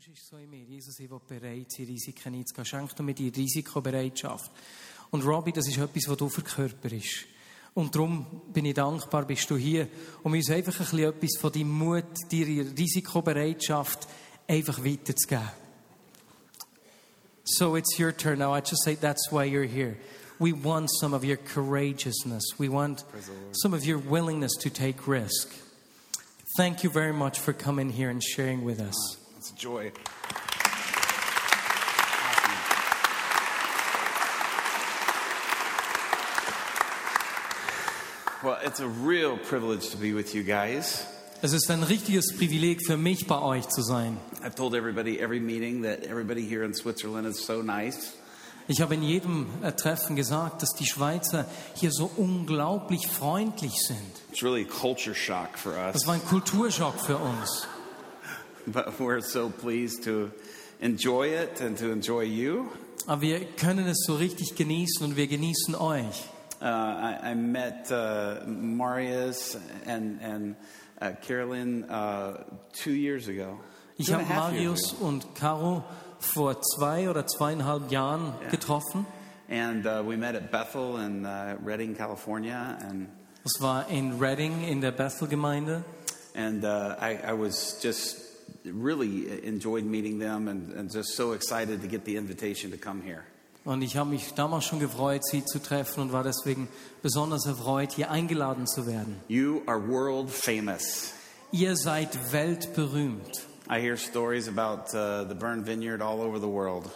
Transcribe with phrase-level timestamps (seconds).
[0.00, 2.64] Wunsch ist so in mir, Jesus, ich will bereit sein, Risiken einzugehen.
[2.64, 4.50] Schenk du mir die Risikobereitschaft.
[5.10, 7.26] Und Robbie, das ist etwas, was du verkörperst.
[7.74, 9.88] Und darum bin ich dankbar, bist du hier,
[10.22, 14.08] um uns einfach ein bisschen etwas von deinem Mut, deiner Risikobereitschaft
[14.48, 15.50] einfach weiterzugeben.
[17.44, 18.56] So it's your turn now.
[18.56, 19.98] I just say that's why you're here.
[20.38, 22.58] We want some of your courageousness.
[22.58, 23.04] We want
[23.52, 25.52] some of your willingness to take risk.
[26.56, 29.19] Thank you very much for coming here and sharing with us.
[29.40, 29.90] It's a joy.
[38.42, 41.06] Well, it's a real privilege to be with you guys.
[41.40, 44.18] Es ist ein richtiges Privileg für mich, bei euch zu sein.
[44.42, 48.12] I've told everybody every meeting that everybody here in Switzerland is so nice.
[48.68, 54.20] Ich habe in jedem äh, Treffen gesagt, dass die Schweizer hier so unglaublich freundlich sind.
[54.30, 57.66] It's really a culture shock for us, Das war ein Kulturschock für uns.
[58.66, 60.30] but we're so pleased to
[60.80, 62.70] enjoy it and to enjoy you.
[63.06, 66.28] Aber wir können es so richtig genießen und wir genießen euch.
[66.60, 70.56] Uh, I, I met uh, Marius and and
[71.00, 73.58] uh, Carolyn uh, two years ago.
[73.96, 75.82] Ich and habe Marius und Caro
[76.18, 79.06] vor zwei oder zweieinhalb Jahren getroffen.
[79.48, 83.08] And uh, we met at Bethel in uh, Redding, California, and
[83.42, 85.82] Das war in Reading in der Bethel-Gemeinde.
[86.34, 88.19] and uh, I, I was just
[88.64, 93.02] really enjoyed meeting them, and, and just so excited to get the invitation to come
[93.02, 93.24] here.
[93.64, 96.68] Und ich habe mich damals schon gefreut, sie zu treffen und war deswegen
[97.02, 99.16] besonders erfreut, hier eingeladen zu werden.
[99.28, 101.12] You are world famous.
[101.52, 103.46] Ihr seid weltberühmt.
[103.68, 106.90] I hear stories about uh, the Bern Vineyard all over the world,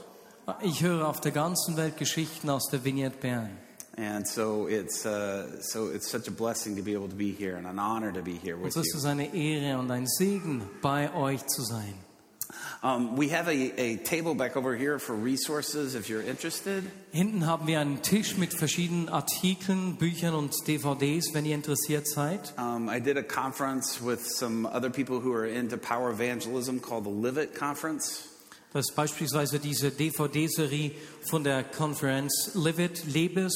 [0.63, 3.51] Ich höre auf der ganzen Welt Geschichten aus der Vineyard Bern.
[3.97, 7.57] And so it's uh, so it's such a blessing to be able to be here,
[7.57, 8.99] and an honor to be here Und with es you.
[8.99, 11.95] ist eine Ehre und ein Segen, bei euch zu sein.
[12.83, 16.85] Um, we have a, a table back over here for resources if you're interested.
[17.13, 22.53] Hinten haben wir einen Tisch mit verschiedenen Artikeln, Büchern und DVDs, wenn ihr interessiert seid.
[22.59, 27.05] Um, I did a conference with some other people who are into power evangelism called
[27.05, 28.29] the Live It Conference.
[28.75, 30.91] Das ist beispielsweise diese DVD-Serie
[31.31, 33.55] von der Konferenz Live It, Lebes,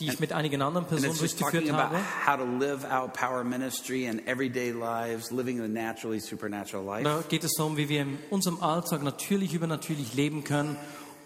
[0.00, 1.98] die ich mit einigen anderen And Personen durchgeführt habe.
[2.26, 7.04] how to live out power ministry in everyday lives, living the naturally supernatural life.
[7.04, 10.76] Da geht es darum, wie wir in unserem Alltag natürlich übernatürlich leben können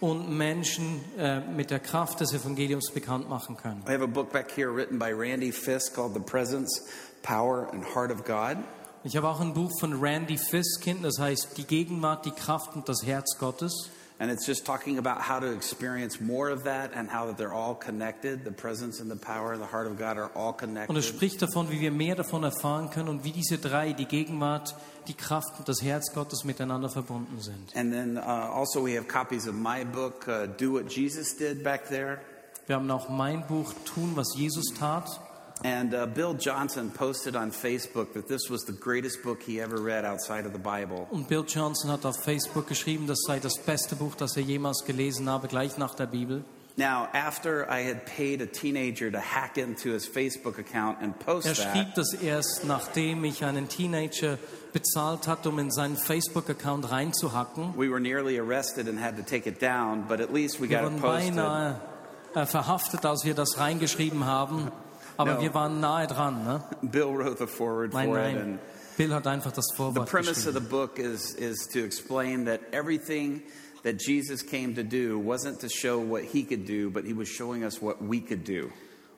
[0.01, 3.81] und Menschen äh, mit der Kraft des Evangeliums bekannt machen können.
[3.87, 6.83] I have a book back here written by Randy Fisk called The Presence,
[7.23, 8.57] Power, and Heart of God.
[9.03, 12.89] Ich habe auch ein Buch von Randy Fiskin, das heißt Die Gegenwart, die Kraft und
[12.89, 13.89] das Herz Gottes.
[14.17, 17.53] And it's just talking about how to experience more of that and how that they're
[17.53, 18.45] all connected.
[18.45, 20.89] The presence and the power, and the heart of God are all connected.
[20.89, 24.05] Und es spricht davon, wie wir mehr davon erfahren können und wie diese drei, die
[24.05, 24.73] Gegenwart,
[25.09, 27.75] die Kraft und das Herz Gottes miteinander verbunden sind.
[27.75, 31.61] And then uh, also we have copies of my book, uh, Do What Jesus Did,
[31.61, 32.19] back there.
[32.67, 35.19] Wir haben auch mein Buch Tun, was Jesus tat.
[35.63, 39.77] And uh, Bill Johnson posted on Facebook that this was the greatest book he ever
[39.81, 41.07] read outside of the Bible.
[41.11, 44.83] Und Bill Johnson hat auf Facebook geschrieben, das sei das beste Buch, das er jemals
[44.85, 46.43] gelesen habe, gleich nach der Bibel.
[46.77, 51.47] Now, after I had paid a teenager to hack into his Facebook account and post
[51.47, 54.37] Er schrieb that, das erst, nachdem ich einen Teenager
[54.73, 57.73] bezahlt hatte, um in seinen Facebook-Account reinzuhacken.
[57.77, 60.79] we were nearly arrested and had to take it down, but at least we Wir
[60.81, 61.35] got it wurden posted.
[61.37, 61.79] beinahe
[62.33, 64.69] äh, verhaftet, als wir das reingeschrieben haben.
[65.17, 65.41] Aber No.
[65.41, 66.43] wir waren nahe dran.
[66.43, 66.63] Ne?
[66.81, 68.35] Bill wrote the forward Nein, for it.
[68.35, 68.59] And
[68.97, 72.61] Bill hat einfach das the Vorwort premise of the book is, is to explain that
[72.71, 73.41] everything
[73.83, 77.27] that Jesus came to do wasn't to show what he could do, but he was
[77.27, 78.71] showing us what we could do.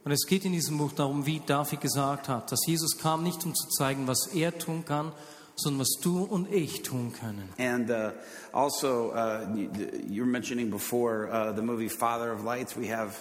[0.03, 3.43] Und es geht in diesem Buch darum, wie David gesagt hat, dass Jesus kam nicht,
[3.45, 5.11] um zu zeigen, was er tun kann,
[5.55, 7.49] sondern was du und ich tun können.
[7.57, 8.11] And uh,
[8.53, 9.69] also, uh, you,
[10.07, 12.77] you were mentioning before uh, the movie Father of Lights.
[12.77, 13.15] We have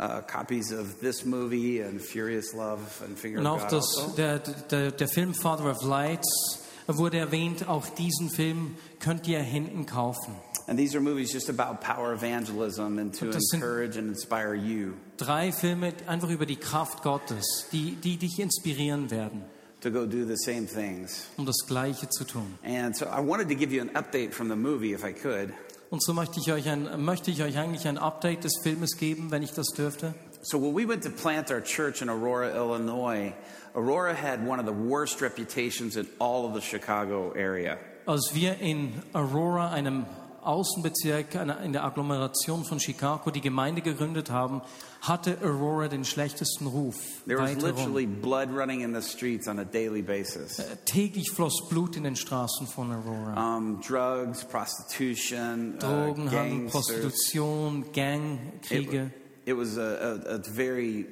[0.00, 3.72] uh, copies of this movie and Furious Love and Finger Und of auch God.
[3.80, 7.68] das, der, der, der Film Father of Lights wurde erwähnt.
[7.68, 10.34] Auch diesen Film könnt ihr hinten kaufen.
[10.66, 14.08] And these are movies just about power evangelism and to Und das sind- encourage and
[14.10, 19.44] inspire you Drei Filme einfach über die Kraft Gottes, die, die dich inspirieren werden,
[19.80, 21.24] to go do the same things.
[21.38, 22.58] um das Gleiche zu tun.
[22.62, 25.54] And so I wanted to give you an update from the movie, if I could.
[25.90, 29.30] Und so möchte ich euch, ein, möchte ich euch eigentlich ein Update des Filmes geben,
[29.30, 30.14] wenn ich das dürfte.
[30.42, 33.32] So when we went to plant our church in Aurora, Illinois,
[33.74, 37.78] Aurora had one of the worst reputations in all of the Chicago area.
[38.06, 40.06] Als wir in Aurora, einem
[40.48, 44.62] Außenbezirk in der Agglomeration von Chicago die Gemeinde gegründet haben,
[45.02, 46.96] hatte Aurora den schlechtesten Ruf.
[47.26, 50.60] There was literally blood running in the streets on a daily basis.
[50.86, 53.56] Täglich floss Blut in den Straßen von Aurora.
[53.56, 56.86] Um, drugs, prostitution, uh, Drogenhandel, gangsters.
[56.86, 59.10] Prostitution, Gang, It, Kriege.
[59.44, 61.06] it was a, a, a very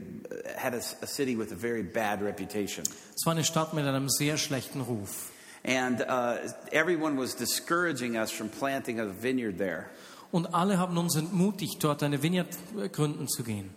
[0.56, 2.85] had a, a city with a very bad reputation,
[3.15, 5.31] Es war eine Stadt mit einem sehr schlechten Ruf.
[5.67, 6.39] And uh,
[6.73, 9.91] everyone was discouraging us from planting a vineyard there.
[10.33, 12.49] Und alle haben uns entmutigt, dort eine Vineyard
[12.79, 13.71] äh, gründen zu gehen.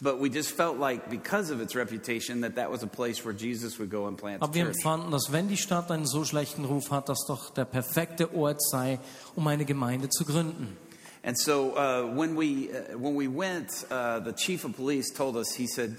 [0.00, 3.32] But we just felt like because of its reputation that that was a place where
[3.32, 6.64] Jesus would go and plant Aber wir empfanden, dass wenn die Stadt einen so schlechten
[6.64, 8.98] Ruf hat, das doch der perfekte Ort sei,
[9.36, 10.76] um eine Gemeinde zu gründen.
[11.24, 15.36] And so uh, when we uh, when we went, uh, the chief of police told
[15.36, 15.54] us.
[15.54, 15.96] He said,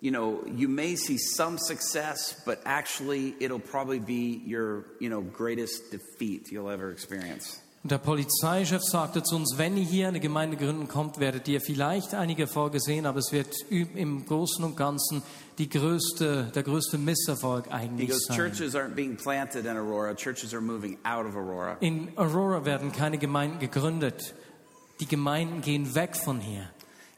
[0.00, 5.22] "You know, you may see some success, but actually, it'll probably be your you know
[5.22, 10.20] greatest defeat you'll ever experience." Und der Polizeichef sagte zu uns, wenn ihr hier eine
[10.20, 14.76] Gemeinde gründen kommt, werdet ihr vielleicht einige Erfolge sehen, aber es wird im Großen und
[14.76, 15.22] Ganzen
[15.56, 18.52] die größte, der größte Misserfolg eigentlich goes, sein.
[21.80, 24.34] In Aurora werden keine Gemeinden gegründet.
[25.00, 26.68] Die Gemeinden gehen weg von hier.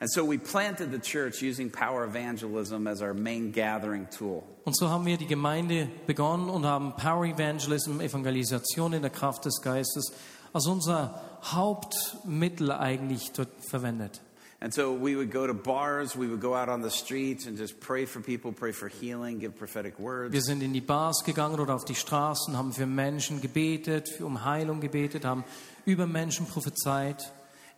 [0.03, 4.43] And so we planted the church using power evangelism as our main gathering tool.
[4.65, 9.45] Und so haben wir die Gemeinde begonnen und haben Power Evangelism, Evangelisation in der Kraft
[9.45, 10.13] des Geistes,
[10.53, 14.21] als unser Hauptmittel eigentlich dort verwendet.
[14.59, 17.57] And so we would go to bars, we would go out on the streets and
[17.57, 20.33] just pray for people, pray for healing, give prophetic words.
[20.33, 24.45] Wir sind in die Bars gegangen oder auf die Straßen, haben für Menschen gebetet, um
[24.45, 25.45] Heilung gebetet, haben
[25.85, 27.33] über Menschen prophezeit.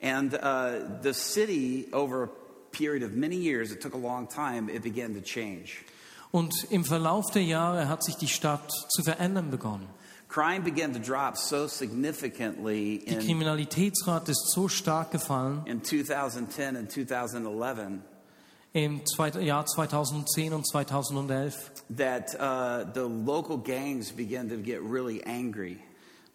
[0.05, 2.29] And uh, the city, over a
[2.73, 5.83] period of many years, it took a long time, it began to change.
[6.31, 9.89] Und im Verlauf der Jahre hat sich die Stadt zu verändern begonnen.
[10.29, 16.77] Crime began to drop so significantly Die in, Kriminalitätsrate ist so stark gefallen in 2010
[16.77, 18.01] and 2011
[18.75, 25.23] im zweit- Jahr 2010 und 2011, that uh, the local gangs began to get really
[25.25, 25.79] angry.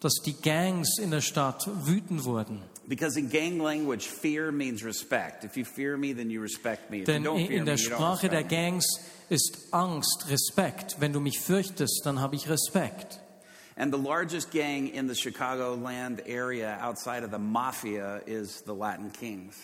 [0.00, 2.62] Dass die Gangs in der Stadt wütend wurden.
[2.86, 5.44] Because in gang language, fear means respect.
[5.44, 7.00] If you fear me, then you respect me.
[7.00, 8.48] If Denn in me, der don't Sprache der me.
[8.48, 8.84] Gangs
[9.28, 10.96] ist Angst, Respekt.
[10.98, 13.20] Wenn du mich fürchtest, dann habe ich Respekt.
[13.76, 19.12] And the largest gang in the Chicagoland area outside of the mafia is the Latin
[19.12, 19.54] Kings.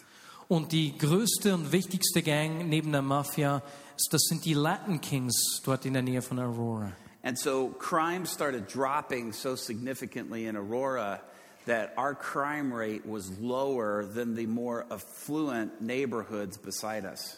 [0.48, 3.62] Und die größte und wichtigste Gang neben der Mafia,
[4.10, 6.92] das sind die Latin Kings dort in der Nähe von Aurora.
[7.26, 11.20] And so crime started dropping so significantly in Aurora
[11.64, 17.36] that our crime rate was lower than the more affluent neighborhoods beside us.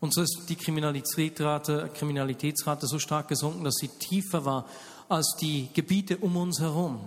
[0.00, 4.68] Und so ist die Kriminalitätsrate, Kriminalitätsrate so stark gesunken, dass sie tiefer war
[5.08, 7.00] als die Gebiete um uns herum.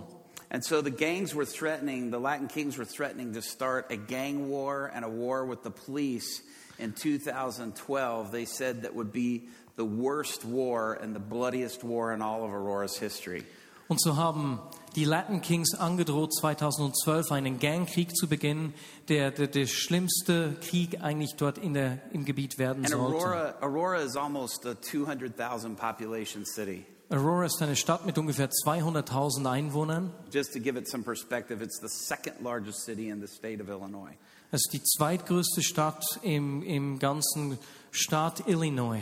[0.50, 4.50] And so the gangs were threatening, the Latin Kings were threatening to start a gang
[4.50, 6.42] war and a war with the police
[6.78, 8.30] in 2012.
[8.30, 9.48] They said that would be
[9.80, 13.44] the worst war and the bloodiest war in all of Aurora's history.
[13.88, 14.60] Und so haben
[14.94, 18.72] die Latin Kings angedroht, 2012 einen Gangkrieg zu beginnen,
[19.08, 23.16] der der, der schlimmste Krieg eigentlich dort in der, im Gebiet werden And sollte.
[23.16, 26.86] Aurora, Aurora is almost a 200,000 population city.
[27.08, 30.12] Aurora ist eine Stadt mit ungefähr 200.000 Einwohnern.
[30.32, 33.68] Just to give it some perspective, it's the second largest city in the state of
[33.68, 34.12] Illinois.
[34.52, 37.58] Es ist die zweitgrößte Stadt im, im ganzen
[37.90, 39.00] Staat Illinois.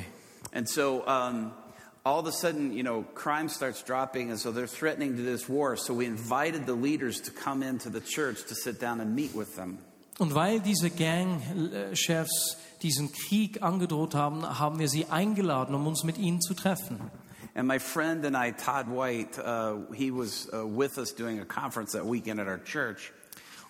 [0.53, 1.53] And so um,
[2.05, 5.25] all of a sudden, you know, crime starts dropping, and so they're threatening to do
[5.25, 5.77] this war.
[5.77, 9.35] So we invited the leaders to come into the church to sit down and meet
[9.35, 9.79] with them.
[10.19, 16.19] Und weil diese Gangchefs diesen Krieg angedroht haben, haben wir sie eingeladen, um uns mit
[16.19, 17.11] ihnen zu treffen.
[17.55, 21.45] And my friend and I, Todd White, uh, he was uh, with us doing a
[21.45, 23.13] conference that weekend at our church.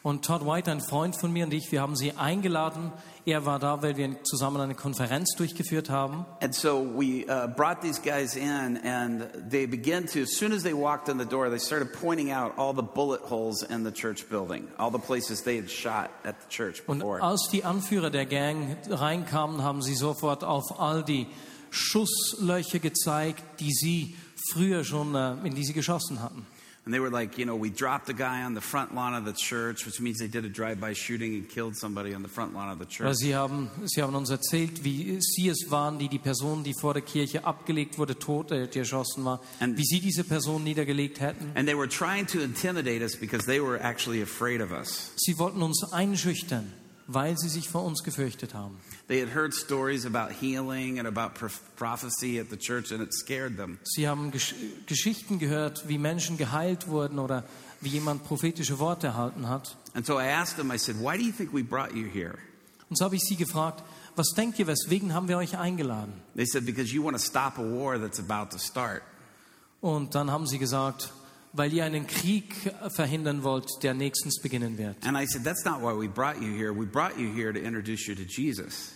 [0.02, 2.92] Und Todd White, ein Freund von mir und ich, wir haben sie eingeladen.
[3.26, 6.24] Er war da, weil wir zusammen eine Konferenz durchgeführt haben.
[6.40, 10.62] And so we uh, brought these guys in, and they began to, as soon as
[10.62, 13.90] they walked in the door, they started pointing out all the bullet holes in the
[13.92, 17.20] church building, all the places they had shot at the church Und before.
[17.20, 21.26] als die Anführer der Gang reinkamen, haben sie sofort auf all die
[21.70, 24.16] Schusslöcher gezeigt, die sie
[24.52, 26.46] früher schon, äh, in die sie geschossen hatten.
[26.88, 29.26] And they were like, you know, we dropped a guy on the front lawn of
[29.26, 32.54] the church, which means they did a drive-by shooting and killed somebody on the front
[32.54, 33.14] lawn of the church.
[33.16, 36.94] sie haben, sie haben uns erzählt, wie sie es waren, die die Person, die vor
[36.94, 41.52] der Kirche abgelegt wurde, tot, äh, erschossen war, And- wie sie diese Person niedergelegt hätten.
[41.54, 45.12] And they were trying to intimidate us because they were actually afraid of us.
[45.16, 46.72] Sie wollten uns einschüchtern.
[47.10, 48.76] weil sie sich vor uns gefürchtet haben.
[49.08, 53.14] They had heard stories about healing and about prof- prophecy at the church, and it
[53.14, 53.78] scared them.
[53.82, 54.54] Sie haben Gesch
[54.86, 57.44] Geschichten gehört, wie Menschen geheilt wurden oder
[57.80, 59.74] wie jemand prophetische Worte erhalten hat.
[59.94, 62.38] And so I asked them, I said, Why do you think we brought you here?
[62.90, 63.82] Und so habe ich sie gefragt,
[64.14, 66.12] was denkt ihr, weswegen haben wir euch eingeladen?
[66.36, 69.02] They said, Because you want to stop a war that's about to start.
[69.80, 71.12] Und dann haben sie gesagt,
[71.52, 72.54] weil ihr einen Krieg
[72.88, 74.96] verhindern wollt, der nächstens beginnen wird.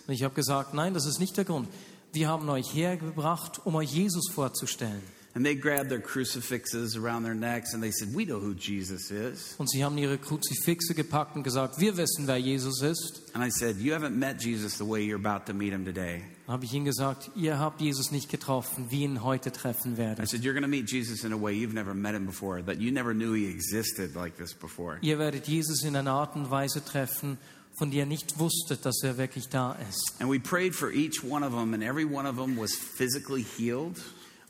[0.06, 1.68] Und ich habe gesagt, nein, das ist nicht der Grund.
[2.12, 5.02] Wir haben euch hergebracht, um euch Jesus vorzustellen.
[5.34, 9.10] And they grabbed their crucifixes around their necks and they said, We know who Jesus
[9.10, 9.54] is.
[9.58, 13.22] Und sie haben ihre Kruzifixe gepackt und gesagt, wir wissen, wer Jesus ist.
[13.34, 16.22] And I said, You haven't met Jesus the way you're about to meet him today.
[16.48, 20.22] Habe ich ihnen gesagt, ihr habt Jesus nicht getroffen, wie ihn heute treffen werdet.
[20.22, 22.62] I said, You're going to meet Jesus in a way you've never met him before,
[22.62, 24.98] that you never knew he existed like this before.
[25.00, 27.38] Ihr werdet Jesus in einer Art und Weise treffen,
[27.74, 30.14] von der ihr nicht wusstet, dass er wirklich da ist.
[30.20, 33.42] And we prayed for each one of them, and every one of them was physically
[33.42, 33.98] healed.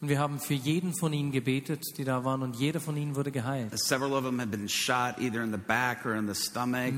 [0.03, 3.15] Und wir haben für jeden von ihnen gebetet, die da waren, und jeder von ihnen
[3.15, 3.73] wurde geheilt.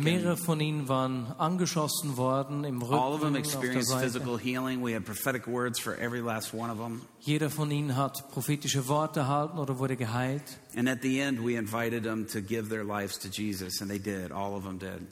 [0.02, 4.06] Mehrere von ihnen waren angeschossen worden im Rücken, all of them auf der experienced Seite.
[4.06, 4.82] physical healing.
[4.82, 7.02] We had prophetic words for every last one of them.
[7.20, 10.58] Jeder von ihnen hat prophetische Worte erhalten oder wurde geheilt.
[10.75, 13.99] And at the end, we invited them to give their lives to Jesus, and they
[13.99, 14.32] did.
[14.32, 15.06] All of them did.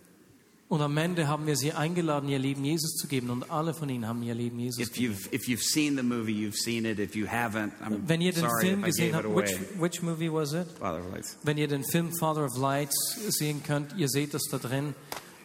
[0.73, 3.29] Und am Ende haben wir sie eingeladen, ihr Leben Jesus zu geben.
[3.29, 5.13] Und alle von ihnen haben ihr Leben Jesus If gegeben.
[5.15, 6.99] you've if you've seen the movie, you've seen it.
[6.99, 10.55] If you haven't, I'm Wenn ihr den sorry Film gesehen habt, which, which movie was
[10.55, 10.67] it?
[10.79, 11.37] Father of Lights.
[11.43, 12.97] Wenn ihr den Film Father of Lights
[13.39, 14.95] sehen könnt, ihr seht das da drin.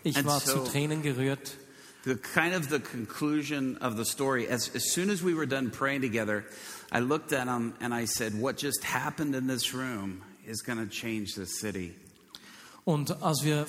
[0.05, 1.57] Ich And war so- zu Tränen gerührt.
[2.05, 4.48] The kind of the conclusion of the story.
[4.48, 6.46] As as soon as we were done praying together,
[6.89, 10.79] I looked at him and I said, "What just happened in this room is going
[10.79, 11.96] to change this city."
[12.86, 13.65] Und als wir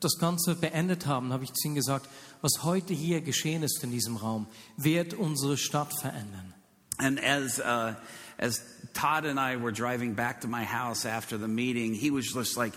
[0.00, 2.08] das Ganze beendet haben, habe ich zu ihnen gesagt,
[2.40, 6.54] was heute hier geschehen ist in diesem Raum, wird unsere Stadt verändern.
[6.98, 7.94] And as uh,
[8.38, 8.60] as
[8.92, 12.56] Todd and I were driving back to my house after the meeting, he was just
[12.56, 12.72] like,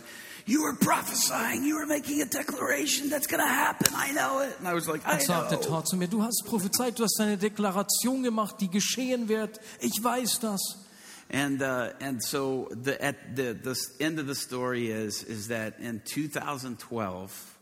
[0.46, 1.64] "You were prophesying.
[1.64, 3.88] You were making a declaration that's going to happen.
[3.96, 6.44] I know it." And I was like, "I sagte know." Todd zu mir, du hast
[6.46, 9.60] prophezeit, du hast eine Deklaration gemacht, die geschehen wird.
[9.80, 10.78] Ich weiß das.
[11.34, 15.80] And uh, and so the at the the end of the story is is that
[15.80, 17.58] in 2012,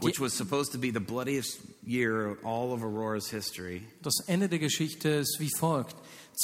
[0.00, 4.48] which was supposed to be the bloodiest year of all of Aurora's history, Das Ende
[4.48, 5.96] der Geschichte ist wie folgt.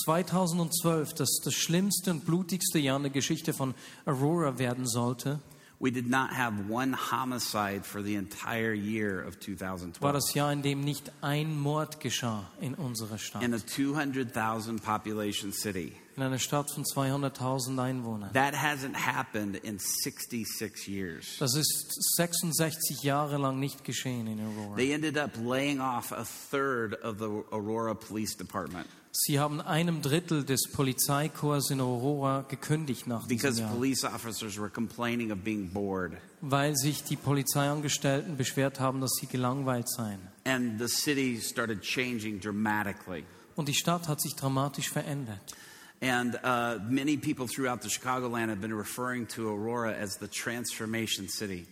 [0.04, 5.40] 2012, das das schlimmste und blutigste Jahr in der Geschichte von Aurora werden sollte,
[5.80, 10.02] we did not have one homicide for the entire year of 2012.
[10.02, 10.14] war 2012.
[10.14, 13.42] das Jahr, in dem nicht ein Mord geschah in unserer Stadt.
[13.42, 15.92] In a 200,000 population city.
[16.16, 18.32] In einer Stadt von 200.000 Einwohnern.
[18.32, 21.36] That hasn't happened in 66 years.
[21.38, 24.76] Das ist 66 Jahre lang nicht geschehen in Aurora.
[24.76, 28.86] They ended up laying off a third of the Aurora Police Department
[29.18, 34.58] Sie haben einem Drittel des Polizeikorps in Aurora gekündigt nach because diesem Jahr, police officers
[34.58, 36.12] were complaining of being bored.
[36.42, 40.20] weil sich die Polizeiangestellten beschwert haben, dass sie gelangweilt seien.
[40.44, 43.24] And the city started changing dramatically.
[43.54, 45.54] Und die Stadt hat sich dramatisch verändert.
[46.00, 51.28] And uh, many people throughout the Chicagoland have been referring to Aurora as the transformation
[51.28, 51.66] city.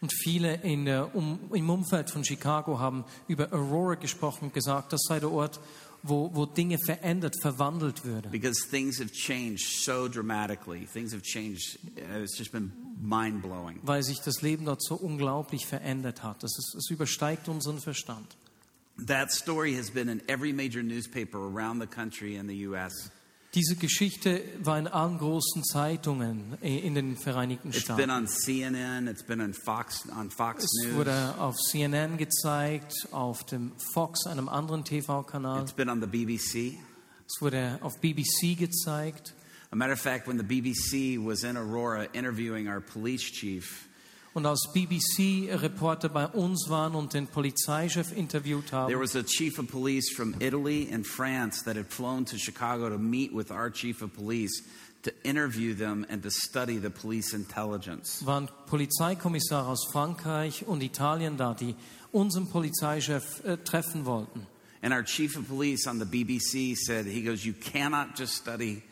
[0.00, 4.92] Und viele in der, um, im Umfeld von Chicago haben über Aurora gesprochen und gesagt,
[4.92, 5.58] das sei der Ort,
[6.02, 8.30] wo, wo Dinge verändert, verwandelt würden.
[8.30, 10.86] Because things have changed so dramatically.
[10.86, 11.78] Things have changed.
[11.98, 13.80] uh, It's just been mind blowing.
[13.82, 16.42] Weil sich das Leben dort so unglaublich verändert hat.
[16.42, 18.36] Das ist, es übersteigt unseren Verstand.
[19.06, 23.10] That story has been in every major newspaper around the country in the U.S.
[23.54, 28.10] Diese Geschichte war in allen großen Zeitungen in den Vereinigten It's been Staaten.
[28.10, 29.06] on CNN.
[29.08, 30.94] It's been on Fox on Fox Es News.
[30.96, 35.62] wurde auf CNN gezeigt, auf dem Fox, einem anderen TV-Kanal.
[35.62, 36.78] It's been on the BBC.
[37.26, 39.34] Es wurde auf BBC gezeigt.
[39.70, 43.88] A matter of fact, when the BBC was in Aurora interviewing our police chief,
[44.34, 49.66] Und als BBC-Reporter bei uns waren und den Polizeichef interviewt there was a chief of
[49.68, 54.02] police from Italy and France that had flown to Chicago to meet with our chief
[54.02, 54.62] of police
[55.02, 58.22] to interview them and to study the police intelligence.
[58.24, 61.74] waren Polizeikommissare aus Frankreich und Italien da, die
[62.12, 64.46] unseren Polizeichef äh, treffen wollten.
[64.82, 68.82] And our chief of police on the BBC said, he goes, You cannot just study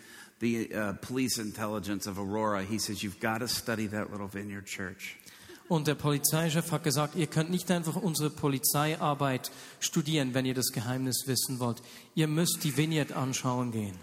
[0.41, 2.65] the uh, police intelligence of Aurora.
[2.65, 5.17] He says, You've got to study that little vineyard church.
[5.69, 10.71] Und der Polizeichef hat gesagt, ihr könnt nicht einfach unsere Polizeiarbeit studieren, wenn ihr das
[10.73, 11.83] Geheimnis wissen wollt.
[12.15, 13.95] Ihr müsst die Vineyard anschauen gehen.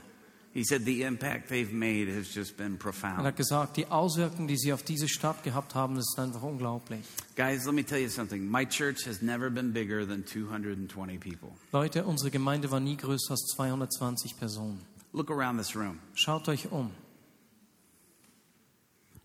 [0.53, 3.23] He said the impact they've made has just been Er profound.
[3.23, 6.99] hat gesagt, die Auswirkungen, die sie auf diese Stadt gehabt haben, ist einfach unglaublich.
[7.35, 8.47] Guys, let me tell you something.
[8.51, 11.49] My church has never been bigger than 220 people.
[11.71, 14.79] Leute, unsere Gemeinde war nie größer als 220 Personen.
[15.11, 15.97] Look around this room.
[16.13, 16.91] Schaut euch um.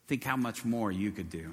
[0.06, 1.52] Think how much more you could do.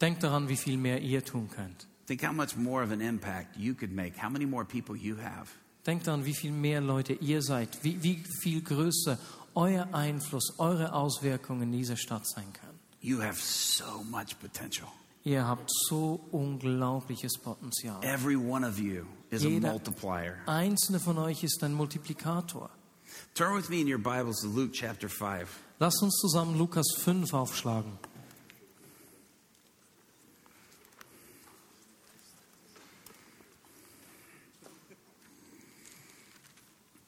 [0.00, 1.86] Denkt daran, wie viel mehr ihr tun könnt.
[2.06, 4.20] Think how much more of an impact you could make.
[4.22, 5.48] How many more people you have.
[5.86, 9.18] Denkt daran, wie viel mehr Leute ihr seid, wie, wie viel größer
[9.54, 12.70] euer Einfluss, eure Auswirkungen in dieser Stadt sein kann.
[13.00, 14.88] You have so much potential.
[15.24, 18.02] Ihr habt so unglaubliches Potenzial.
[18.02, 20.36] Every one of you is a Jeder- multiplier.
[20.46, 22.70] Einzelne von euch ist ein Multiplikator.
[23.34, 25.48] Turn with me in your Bibles to Luke chapter 5.
[25.78, 27.92] Lasst uns zusammen Lukas 5 aufschlagen.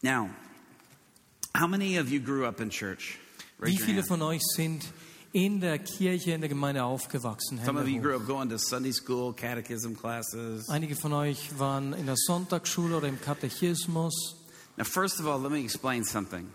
[0.02, 0.30] Now,
[1.54, 3.18] how many of you grew up in church?
[3.60, 4.84] Wie viele von euch sind
[5.32, 7.60] in der Kirche, in der Gemeinde aufgewachsen?
[7.64, 10.68] Some of you grew up going to Sunday school, catechism classes.
[10.68, 14.34] Einige von euch waren in der Sonntagsschule oder im Katechismus.
[14.76, 16.50] Now, first of all, let me explain something.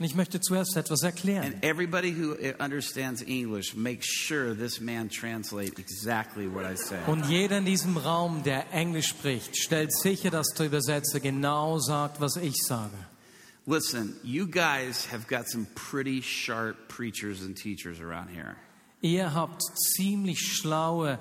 [0.00, 1.44] Und ich möchte zuerst etwas erklären.
[1.44, 6.96] And everybody who uh, understands English, make sure this man translate exactly what I say.
[7.06, 12.18] Und jeder in diesem Raum, der Englisch spricht, stellt sicher, dass der Übersetzer genau sagt,
[12.18, 12.96] was ich sage.
[13.66, 18.56] Listen, you guys have got some pretty sharp preachers and teachers around here.
[19.02, 19.62] Ihr habt
[19.96, 21.18] ziemlich schlaue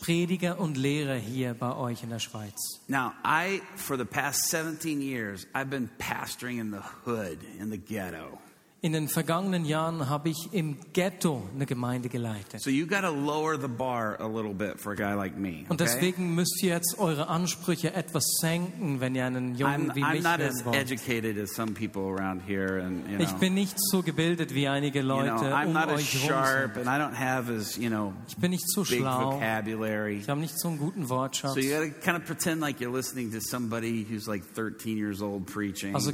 [0.00, 2.80] Prediger und Lehrer hier bei euch in der Schweiz.
[2.88, 7.78] Now, I, for the past 17 years, I've been pastoring in the hood, in the
[7.78, 8.38] ghetto.
[8.82, 12.62] In den vergangenen Jahren habe ich im Ghetto eine Gemeinde geleitet.
[12.62, 15.66] So you got to lower the bar a little bit for a guy like me.
[15.68, 15.84] Und Okay?
[15.84, 20.12] deswegen müsst ihr jetzt eure Ansprüche etwas senken, wenn ihr einen Jungen I'm, wie I'm
[20.14, 20.76] mich not as werden wollt.
[20.92, 24.66] educated as some people around here, and you know, Ich bin nicht so gebildet wie
[24.66, 26.78] einige you Leute know, I'm um euch sharp, herum.
[26.78, 29.32] and I don't have as you know Ich bin nicht so schlau.
[29.34, 30.20] vocabulary.
[30.20, 31.52] Ich habe nicht so einen guten Wortschatz.
[31.52, 35.44] So you kind of pretend like you're listening to somebody who's like 13 years old
[35.44, 35.94] preaching.
[35.94, 36.12] Also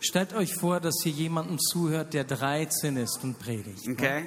[0.00, 3.86] stellt euch vor, dass hier jemandem zuhört, der 13 ist und predigt.
[3.86, 3.92] ne?
[3.92, 4.24] Okay?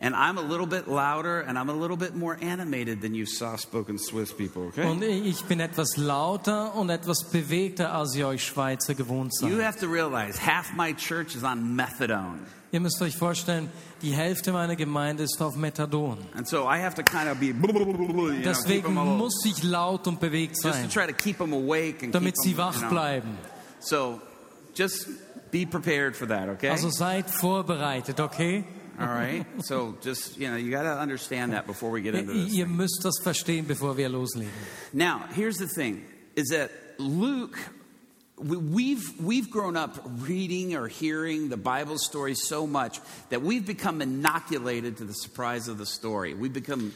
[0.00, 3.26] And I'm a little bit louder and I'm a little bit more animated than you
[3.26, 4.86] soft spoken Swiss people, okay?
[4.88, 9.64] Und ich bin etwas lauter und etwas bewegter, als ihr euch Schweizer gewohnt You seid.
[9.66, 12.38] have to realize half my church is on methadone.
[12.70, 13.70] Ihr müsst euch vorstellen,
[14.02, 16.18] die Hälfte meiner Gemeinde ist auf Methadon.
[16.36, 19.64] And so I have to kind of be, you know, Deswegen them little, muss ich
[19.64, 22.50] laut und bewegt just to sein, try to keep them awake and damit keep sie
[22.52, 22.90] 'em, wach you know.
[22.90, 23.38] bleiben.
[23.80, 24.20] So
[24.76, 25.08] just
[25.50, 26.68] be prepared for that, okay?
[26.68, 28.64] Also seid vorbereitet, okay?
[29.00, 29.46] All right?
[29.60, 32.52] So just, you know, you got to understand that before we get into this.
[32.52, 34.50] Ihr müsst das verstehen, bevor wir loslegen.
[34.92, 37.58] Now, here's the thing is that Luke
[38.40, 43.66] we, we've we've grown up reading or hearing the Bible story so much that we've
[43.66, 46.34] become inoculated to the surprise of the story.
[46.34, 46.92] We become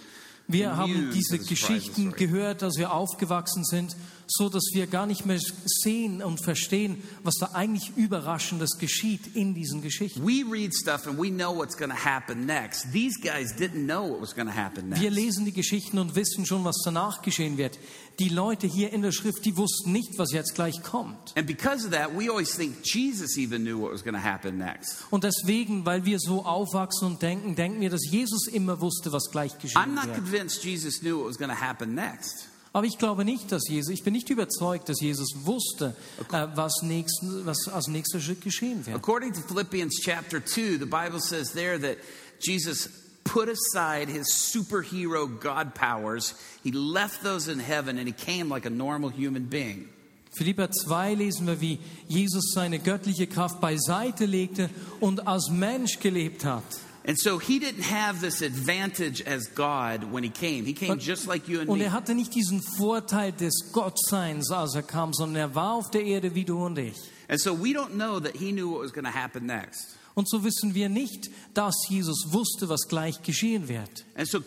[0.49, 3.95] Wir haben diese Geschichten gehört, als wir aufgewachsen sind,
[4.35, 9.55] so dass wir gar nicht mehr sehen und verstehen, was da eigentlich Überraschendes geschieht in
[9.55, 10.27] diesen Geschichten.
[10.27, 12.93] We read stuff and we know what's going to happen next.
[12.93, 15.03] These guys didn't know what was going to happen next.
[15.03, 17.79] Wir lesen die Geschichten und wissen schon, was danach geschehen wird.
[18.19, 21.35] Die Leute hier in der Schrift, die wussten nicht, was jetzt gleich kommt.
[21.37, 24.59] And because of that, we always think Jesus even knew what was going to happen
[24.59, 25.05] next.
[25.11, 29.31] Und deswegen, weil wir so aufwachsen und denken, denken wir, dass Jesus immer wusste, was
[29.31, 30.17] gleich I'm geschehen not wird.
[30.17, 32.49] convinced Jesus knew what was going to happen next.
[32.73, 35.95] Aber ich glaube nicht, dass Jesus, ich bin nicht überzeugt, dass Jesus wusste,
[36.33, 38.97] äh, was, nächsten, was als nächster Schritt geschehen wird.
[38.97, 41.99] According to Philippians chapter 2, the Bible says there that
[42.41, 42.89] Jesus
[43.25, 46.35] put aside his superhero God powers.
[46.65, 49.89] He left those in heaven and he came like a normal human being.
[50.35, 56.47] Philipper 2 lesen wir, wie Jesus seine göttliche Kraft beiseite legte und als Mensch gelebt
[56.47, 56.65] hat.
[57.05, 60.65] And so he didn't have this advantage as God when he came.
[60.65, 61.85] He came just like you and Und me.
[61.87, 66.05] er hatte nicht diesen Vorteil des Gottseins, als er kam, sondern er war auf der
[66.05, 66.97] Erde wie du und ich.
[67.29, 69.97] And so we don't know that he knew what was going to happen next.
[70.15, 74.05] Und so wissen wir nicht, dass Jesus wusste, was gleich geschehen wird.
[74.15, 74.41] And so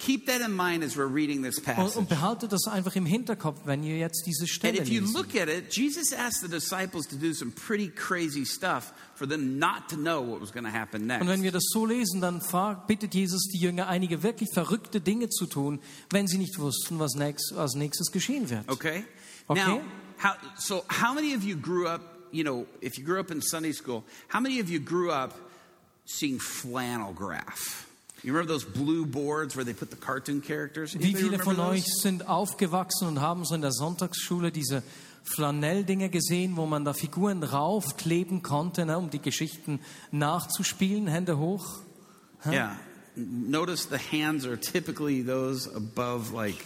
[1.78, 5.02] Und, und behaltet das einfach im Hinterkopf, wenn ihr jetzt diese And Stelle if you
[5.02, 9.58] look at it, Jesus asked the disciples to do some pretty crazy stuff for them
[9.58, 11.22] not to know what was going to happen next.
[11.22, 15.02] Und wenn wir das so lesen, dann fragt, bittet Jesus die Jünger, einige wirklich verrückte
[15.02, 15.80] Dinge zu tun,
[16.12, 18.70] wenn sie nicht wussten, was nächst, als nächstes geschehen wird.
[18.70, 19.04] Okay?
[19.48, 19.60] Okay.
[19.60, 19.82] Now,
[20.22, 22.02] how, so how many of you grew up,
[22.32, 25.34] you know, if you grew up in Sunday school, how many of you grew up
[26.06, 27.88] seeing flannel graph?
[28.24, 30.96] You remember those blue boards where they put the cartoon characters?
[30.98, 31.70] Wie viele von those?
[31.70, 34.82] euch sind aufgewachsen und haben so in der Sonntagsschule diese
[35.26, 39.80] Flanelldinger gesehen, wo man da Figuren raufkleben konnte, ne, um die Geschichten
[40.12, 41.08] nachzuspielen.
[41.08, 41.82] Hände hoch.
[42.48, 42.78] Yeah.
[43.16, 46.64] Notice the hands are typically those above like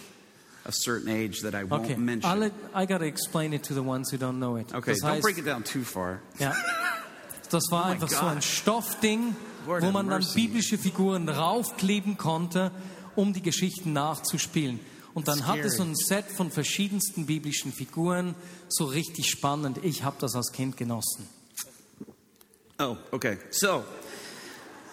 [0.66, 2.30] a certain age that I won't Okay, mention.
[2.30, 4.74] alle, I gotta explain it to the ones who don't know it.
[4.74, 6.20] okay, das don't heißt, break it down too far.
[6.40, 6.54] Ja.
[7.50, 8.42] Das war Oh einfach so ein.
[8.42, 9.36] Stoffding,
[9.66, 12.72] Lord wo man dann biblische Figuren draufkleben konnte,
[13.16, 14.80] um die Geschichten nachzuspielen.
[15.14, 15.76] Und dann hatte Scary.
[15.76, 18.36] so ein Set von verschiedensten biblischen Figuren,
[18.68, 19.84] so richtig spannend.
[19.84, 21.28] Ich habe das als Kind genossen.
[22.78, 23.38] Oh, okay.
[23.50, 23.84] So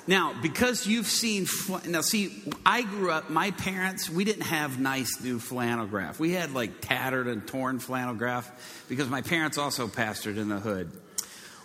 [0.09, 1.47] now, because you've seen,
[1.87, 2.31] now see,
[2.65, 6.19] I grew up, my parents, we didn't have nice new flannel graph.
[6.19, 8.51] We had like tattered and torn flannel graph
[8.89, 10.91] because my parents also pastored in the hood.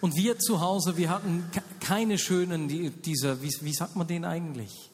[0.02, 4.08] Und wir zu Hause, wir hatten ke- keine schönen, die, dieser, wie, wie sagt man
[4.08, 4.90] den eigentlich?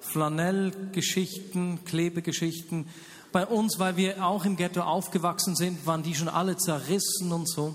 [0.00, 2.88] Flanellgeschichten, Klebegeschichten.
[3.32, 7.48] Bei uns, weil wir auch im Ghetto aufgewachsen sind, waren die schon alle zerrissen und
[7.48, 7.74] so.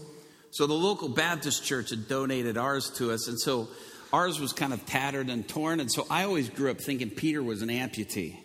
[0.52, 3.68] So the local Baptist church had donated ours to us, and so
[4.12, 7.42] ours was kind of tattered and torn, and so I always grew up thinking Peter
[7.42, 8.38] was an amputee.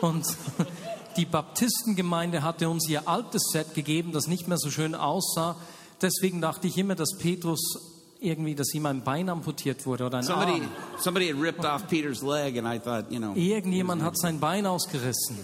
[0.00, 0.26] Und
[1.16, 5.56] die Baptistengemeinde hatte uns ihr altes Set gegeben, das nicht mehr so schön aussah.
[6.02, 7.60] Deswegen dachte ich immer, dass Petrus
[8.20, 10.68] irgendwie, dass ihm ein Bein amputiert wurde oder ein Somebody, Arm.
[10.98, 13.34] somebody had ripped off Peter's leg, and I thought, you know.
[13.34, 15.38] Irgendjemand hat sein Bein ausgerissen.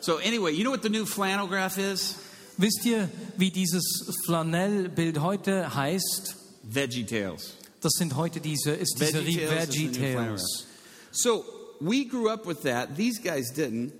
[0.00, 2.16] So anyway, you know what the new flannel graph is?
[2.56, 3.84] Wisst ihr, wie dieses
[4.24, 6.36] Flanellbild heute heißt?
[6.62, 7.54] Veggie Tales.
[7.80, 10.66] Das sind heute diese, ist diese Veggie Tales the Veggie Tales.
[11.12, 11.44] So
[11.80, 12.96] we grew up with that.
[12.96, 13.92] These guys didn't.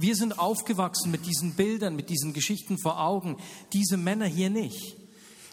[0.00, 3.36] Wir sind aufgewachsen mit diesen Bildern, mit diesen Geschichten vor Augen.
[3.72, 4.96] Diese Männer hier nicht.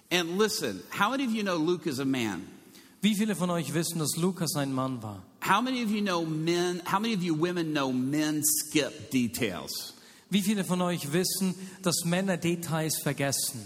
[0.10, 2.42] And listen, how many of you know Luke is a man?
[3.02, 5.22] Wie viele von euch wissen, dass Lukas ein Mann war?
[5.46, 6.82] How many of you know men?
[6.90, 9.94] How many of you women know men skip details?
[10.30, 13.62] Wie viele von euch wissen, dass Männer Details vergessen?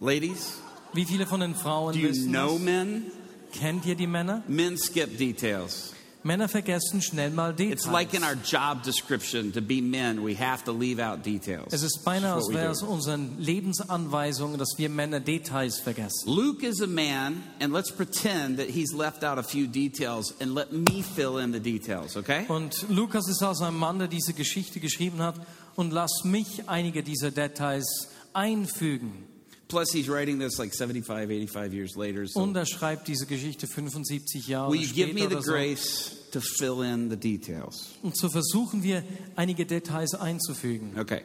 [0.00, 0.54] Ladies,
[0.92, 2.60] Wie viele von den Frauen do you wissen know das?
[2.60, 3.04] men?
[3.52, 4.42] Kennt ihr die Männer?
[4.48, 5.93] Men skip details.
[6.24, 7.84] Männer vergessen schnell mal Details.
[7.84, 11.72] It's like in our job description to be men, we have to leave out details.
[11.72, 16.26] es ist beinahe, als wäre es unseren Lebensanweisungen, dass wir Männer Details vergessen.
[16.26, 20.54] Luke is a man, and let's pretend that he's left out a few details and
[20.54, 22.46] let me fill in the details, okay?
[22.48, 25.34] Und Lukas ist also ein Mann, der diese Geschichte geschrieben hat.
[25.76, 29.33] Und lass mich einige dieser Details einfügen.
[29.68, 32.26] Plus, he's writing this like 75, 85 years later.
[32.26, 35.42] So, Und er schreibt diese Geschichte 75 Jahre will you give me später the oder
[35.42, 35.52] so.
[35.52, 37.88] grace to fill in the details?
[38.02, 39.02] Und so versuchen wir,
[39.36, 40.98] einige Details einzufügen.
[40.98, 41.22] Okay.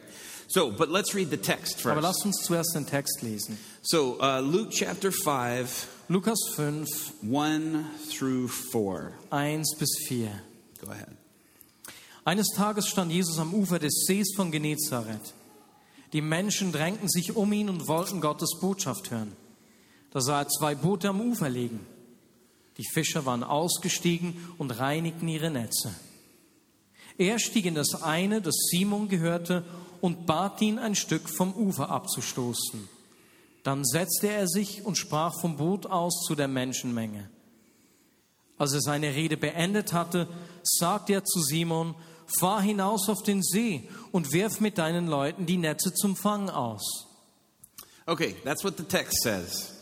[0.48, 2.02] So, but let's read the text Aber first.
[2.02, 3.56] lasst uns zuerst den Text lesen.
[3.82, 6.88] So, uh, Luke chapter 5, Lukas 5,
[7.22, 9.12] 1 through 4.
[9.30, 10.28] 1 bis 4.
[10.84, 11.08] Go ahead.
[12.24, 15.34] Eines Tages stand Jesus am Ufer des Sees von Genezareth.
[16.12, 19.32] Die Menschen drängten sich um ihn und wollten Gottes Botschaft hören.
[20.10, 21.86] Da sah er zwei Boote am Ufer liegen.
[22.78, 25.94] Die Fischer waren ausgestiegen und reinigten ihre Netze.
[27.18, 29.64] Er stieg in das eine, das Simon gehörte,
[30.00, 32.88] und bat ihn, ein Stück vom Ufer abzustoßen.
[33.62, 37.28] Dann setzte er sich und sprach vom Boot aus zu der Menschenmenge.
[38.56, 40.28] Als er seine Rede beendet hatte,
[40.62, 41.94] sagte er zu Simon,
[42.38, 47.06] fahr hinaus auf den See und wirf mit deinen Leuten die Netze zum Fang aus.
[48.06, 49.72] Okay, that's what the text says.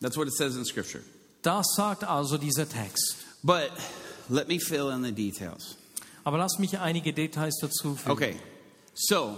[0.00, 1.02] That's what it says in Scripture.
[1.42, 3.16] Das sagt also dieser Text.
[3.42, 3.70] But
[4.28, 5.76] let me fill in the details.
[6.24, 8.10] Aber lass mich einige Details dazu fügen.
[8.10, 8.36] Okay,
[8.94, 9.36] so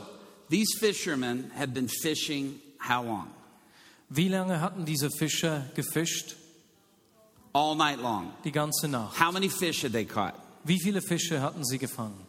[0.51, 3.29] these fishermen had been fishing how long?
[4.09, 6.37] Wie lange hatten diese Fischer gefischt?
[7.55, 8.33] All night long.
[8.45, 9.19] Die ganze Nacht.
[9.19, 10.35] How many fish had they caught?
[10.65, 12.27] Wie viele Fische hatten sie gefangen?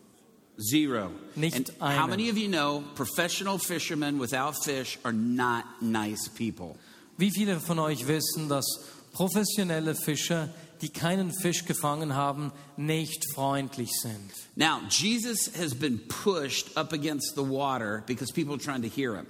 [0.60, 1.10] Zero.
[1.36, 2.10] Nicht and how einen.
[2.10, 6.76] many of you know professional fishermen without fish are not nice people?
[7.18, 8.66] Wie viele von euch wissen, dass
[9.14, 10.50] professionelle Fischer,
[10.82, 14.32] die keinen Fisch gefangen haben, nicht freundlich sind?
[14.56, 19.16] Now, Jesus has been pushed up against the water because people are trying to hear
[19.16, 19.28] him.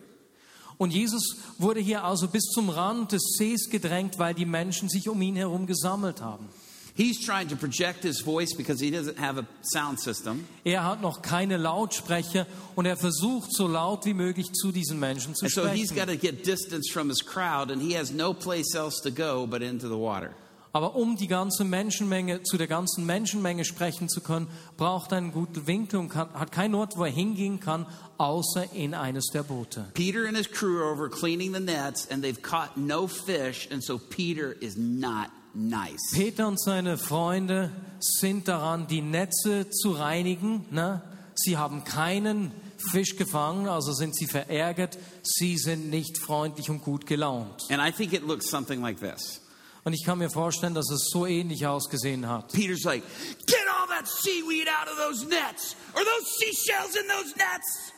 [0.77, 5.07] Und Jesus wurde hier also bis zum Rand des Sees gedrängt, weil die Menschen sich
[5.07, 6.49] um ihn herum gesammelt haben.
[6.95, 10.47] He's trying to project his voice because he doesn't have a sound system.
[10.63, 15.33] Er hat noch keine Lautsprecher und er versucht so laut wie möglich zu diesen Menschen
[15.33, 15.95] zu And so he's sprechen.
[15.95, 19.47] got to get distance from his crowd, and he has no place else to go
[19.47, 20.31] but into the water.
[20.75, 25.31] Aber um die ganze Menschenmenge, zu der ganzen Menschenmenge sprechen zu können, braucht er einen
[25.31, 27.85] guten Winkel und kann, hat keinen Ort, wo er hingehen kann,
[28.17, 29.85] außer in eines der Boote.
[29.93, 33.83] Peter and his crew are over cleaning the nets, and they've caught no fish, and
[33.83, 36.11] so Peter is not nice.
[36.13, 40.65] Peter und seine Freunde sind daran, die Netze zu reinigen.
[40.71, 41.01] Ne?
[41.35, 42.51] Sie haben keinen
[42.91, 47.63] Fisch gefangen, also sind sie verärgert, sie sind nicht freundlich und gut gelaunt.
[47.69, 49.41] And I think it looks something like this.
[49.85, 52.51] Und ich kann mir vorstellen, dass es so ähnlich ausgesehen hat.
[52.53, 53.03] Peter's like,
[53.45, 57.92] Get all that seaweed out of those nets, or those seashells in those nets.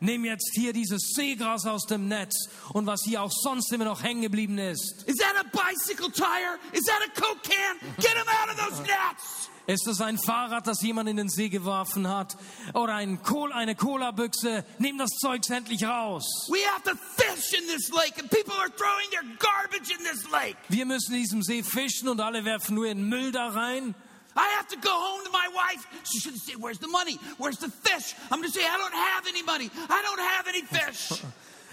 [0.00, 4.02] Nimm jetzt hier dieses Seegras aus dem Netz und was hier auch sonst immer noch
[4.02, 5.02] hängen geblieben ist.
[5.06, 6.58] Is that a bicycle tire?
[6.72, 7.94] Is that a Coke can?
[7.96, 9.50] Get them out of those nets.
[9.66, 12.36] Ist das ein Fahrrad, das jemand in den See geworfen hat?
[12.74, 14.64] Oder ein Kohl, eine Cola-Büchse?
[14.78, 16.48] Nimm das Zeug endlich raus.
[16.48, 20.28] We have to fish in this lake, and people are throwing their garbage in this
[20.32, 20.56] lake.
[20.70, 23.94] Wir müssen in diesem See fischen und alle werfen nur ihren Müll da rein.
[24.36, 25.86] I have to go home to my wife.
[26.04, 27.18] She should say, Where's the money?
[27.38, 28.14] Where's the fish?
[28.30, 29.70] I'm going to say, I don't have any money.
[29.88, 31.22] I don't have any fish.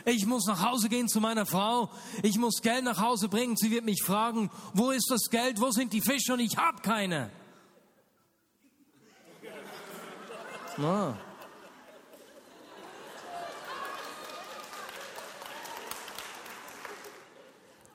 [0.10, 1.92] Ich muss nach Hause gehen zu meiner Frau.
[2.24, 3.58] Ich muss Geld nach Hause bringen.
[3.58, 5.60] Sie wird mich fragen, wo ist das Geld?
[5.60, 6.32] Wo sind die Fische?
[6.32, 7.30] Und ich habe keine.
[10.78, 11.18] Na.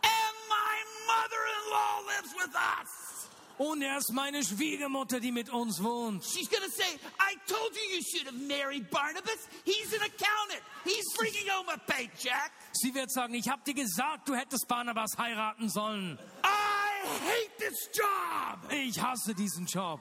[0.03, 0.75] and my
[1.07, 3.29] mother in law lives with us.
[3.62, 6.25] Und erst meine Schwiegermutter, die mit uns wohnt.
[6.25, 9.46] She's to say, I told you you should have married Barnabas.
[9.64, 12.51] He's an accountant, he's bringing home a paycheck.
[12.72, 16.18] Sie wird sagen, ich habe dir gesagt, du hättest Barnabas heiraten sollen.
[16.42, 18.72] I hate this job.
[18.72, 20.01] Ich hasse diesen Job.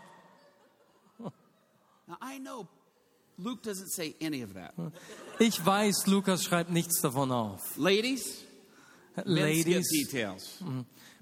[1.19, 2.67] Now, I know
[3.37, 4.73] Luke doesn't say any of that.
[5.37, 7.77] Ich weiß, Lukas schreibt nichts davon auf.
[7.77, 8.43] Ladies,
[9.23, 10.63] Ladies, details.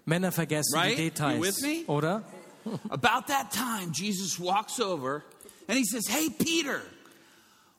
[0.06, 0.98] Männer vergessen Right?
[0.98, 1.84] die You with me?
[1.88, 2.24] oder?
[2.90, 5.24] About that time, Jesus walks over
[5.68, 6.82] and he says, Hey, Peter,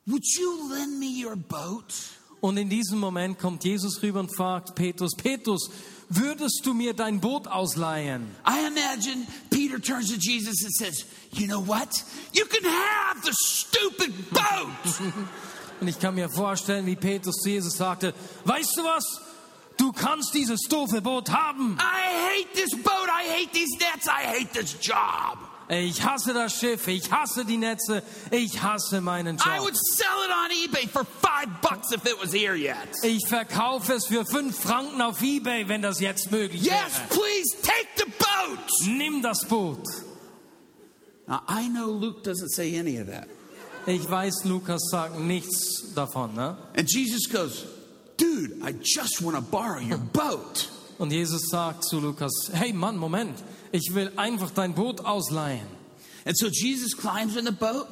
[0.07, 1.93] would you lend me your boat?
[2.41, 5.69] Und in diesem Moment kommt Jesus rüber und fragt Petrus, Petrus,
[6.09, 8.29] würdest du mir dein Boot ausleihen?
[8.47, 11.91] I imagine Peter turns to Jesus and says, You know what?
[12.33, 15.13] You can have the stupid boat.
[15.81, 18.13] Und ich kann mir vorstellen, wie Petrus zu Jesus sagte,
[18.45, 19.05] weißt du was?
[19.81, 21.79] Du kannst dieses doofe Boot haben.
[21.81, 23.09] I hate this boat.
[23.09, 24.07] I hate these nets.
[24.07, 25.39] I hate this job.
[25.71, 29.61] Ich hasse das Schiff, ich hasse die Netze, ich hasse meinen I Job.
[29.67, 32.89] would sell it on eBay for five bucks if it was here yet.
[33.05, 37.09] Ich verkaufe es für fünf Franken auf Ebay, wenn das jetzt möglich Yes, wäre.
[37.11, 38.59] please take the boat.
[38.99, 39.87] Nimm das Boot.
[41.29, 43.29] Now, I know Luke doesn't say any of that.
[43.87, 46.35] Ich weiß, Lukas sagt nichts davon.
[46.35, 46.57] Ne?
[46.77, 47.65] And Jesus goes,
[48.21, 50.69] Dude, I just want to borrow your boat.
[50.99, 55.67] Und Jesus sagt zu Lukas, hey Mann, Moment, ich will einfach dein Boot ausleihen.
[56.27, 57.89] And so Jesus climbs in the boat.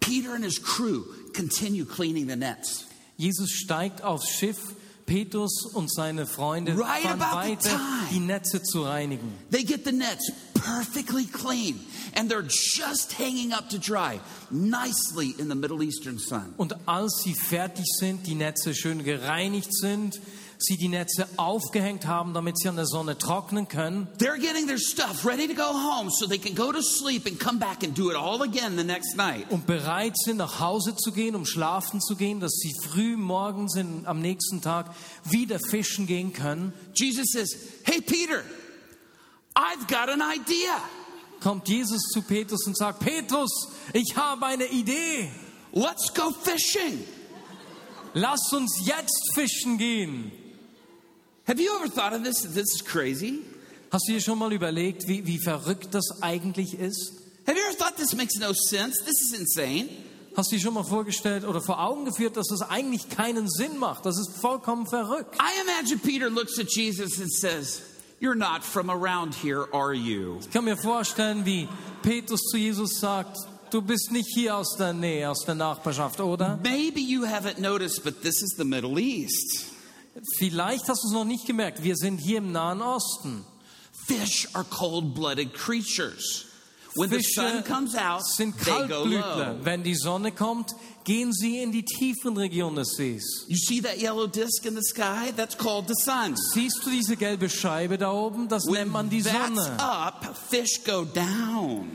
[0.00, 2.86] Peter and his crew continue cleaning the nets.
[3.18, 9.30] Jesus steigt aufs Schiff, Petrus und seine Freunde Right fahren weiter, die Netze zu reinigen.
[9.50, 10.32] They get the nets
[10.64, 11.80] perfectly clean
[12.14, 14.20] and they're just hanging up to dry
[14.50, 16.54] nicely in the Middle Eastern sun.
[16.56, 20.20] Und als sie fertig sind, die Netze schön gereinigt sind,
[20.62, 24.78] sie die Netze aufgehängt haben, damit sie an der Sonne trocknen können, They're getting their
[24.78, 27.96] stuff ready to go home so they can go to sleep and come back and
[27.96, 29.50] do it all again the next night.
[29.50, 33.74] und bereit sind, nach Hause zu gehen, um schlafen zu gehen, dass sie früh morgens
[33.76, 34.94] in, am nächsten Tag
[35.24, 38.42] wieder fischen gehen können, Jesus says, Hey, Peter,
[39.56, 40.80] I've got an idea.
[41.40, 45.30] kommt Jesus zu Petrus und sagt, Petrus, ich habe eine Idee.
[45.72, 47.04] Let's go fishing.
[48.14, 50.32] Lass uns jetzt fischen gehen.
[51.46, 52.42] Have you ever thought of this?
[52.42, 53.40] This is crazy.
[53.90, 57.12] Hast du dir schon mal überlegt, wie, wie verrückt das eigentlich ist?
[57.46, 59.02] Have you ever thought this makes no sense?
[59.04, 59.88] This is insane.
[60.36, 63.78] Hast du dir schon mal vorgestellt oder vor Augen geführt, dass das eigentlich keinen Sinn
[63.78, 64.06] macht?
[64.06, 65.36] Das ist vollkommen verrückt.
[65.36, 67.82] I imagine Peter looks at Jesus and says,
[68.20, 70.40] You're not from around here, are you?
[70.40, 71.66] Ich kann mir vorstellen, wie
[72.02, 73.38] Petrus zu Jesus sagt,
[73.70, 76.58] du bist nicht hier aus der Nähe, aus der Nachbarschaft, oder?
[76.62, 79.64] Maybe you haven't noticed, but this is the Middle East.
[80.36, 83.46] Vielleicht hast du es noch nicht gemerkt, wir sind hier im Nahen Osten.
[84.06, 86.44] Fish are cold blooded creatures.
[86.96, 89.58] When the sun comes out, sind they go Kaltblütler.
[89.58, 89.64] low.
[89.64, 90.72] Wenn die Sonne kommt,
[91.04, 93.44] gehen sie in die tiefen Regionen des Sees.
[93.48, 95.32] You see that yellow disc in the sky?
[95.36, 96.34] That's called the sun.
[96.52, 98.48] Siehst du diese gelbe Scheibe da oben?
[98.48, 99.78] Das nennt When man die that's Sonne.
[99.78, 101.88] up, fish go down.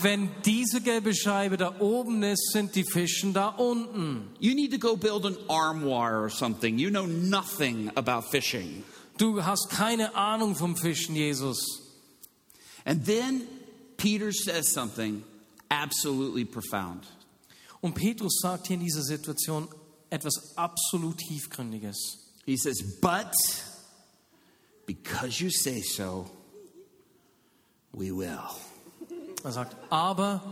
[0.00, 4.28] Wenn diese gelbe Scheibe da oben ist, sind die Fischen da unten.
[4.38, 6.78] You need to go build an armoire or something.
[6.78, 8.84] You know nothing about fishing.
[9.18, 11.80] Du hast keine Ahnung vom Fischen, Jesus.
[12.84, 13.42] And then
[13.96, 15.24] Peter says something
[15.70, 17.06] absolutely profound.
[17.80, 19.68] Und Petrus sagt hier in dieser Situation
[20.10, 21.96] etwas absolut Tiefgründiges.
[22.44, 23.34] He says, But
[24.86, 26.30] because you say so,
[27.92, 28.50] we will.
[29.44, 30.42] Er sagt, aber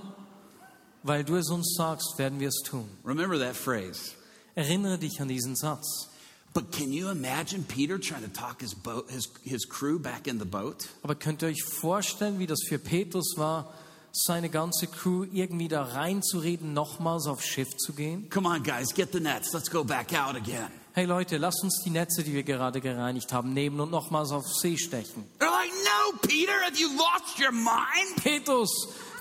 [1.05, 2.89] Weil du es uns sagst, werden wir es tun.
[3.05, 4.15] Remember that phrase.
[4.55, 6.09] Erinnere dich an diesen Satz.
[6.55, 10.39] But can you imagine Peter trying to talk his boat, his, his crew back in
[10.39, 10.89] the boat?
[11.03, 13.75] Aber könnt ihr euch vorstellen, wie das für Petrus war,
[14.13, 18.31] seine ganze Crew irgendwie da reinzureden, nochmals aufs Schiff zu gehen?
[18.31, 19.53] Come on, guys, get the nets.
[19.53, 20.71] Let's go back out again.
[20.93, 24.47] Hey Leute, lasst uns die Netze, die wir gerade gereinigt haben, nehmen und nochmals auf
[24.47, 25.25] See stechen.
[25.41, 28.23] They're like, no, Peter, have you lost your mind?
[28.23, 28.71] Petrus,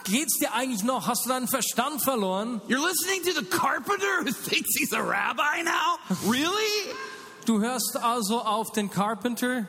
[0.04, 1.08] geht's dir eigentlich noch?
[1.08, 2.62] Hast du deinen Verstand verloren?
[2.68, 5.98] You're listening to the carpenter who thinks he's a rabbi now?
[6.30, 6.94] Really?
[7.46, 9.68] Du hörst also auf den Carpenter,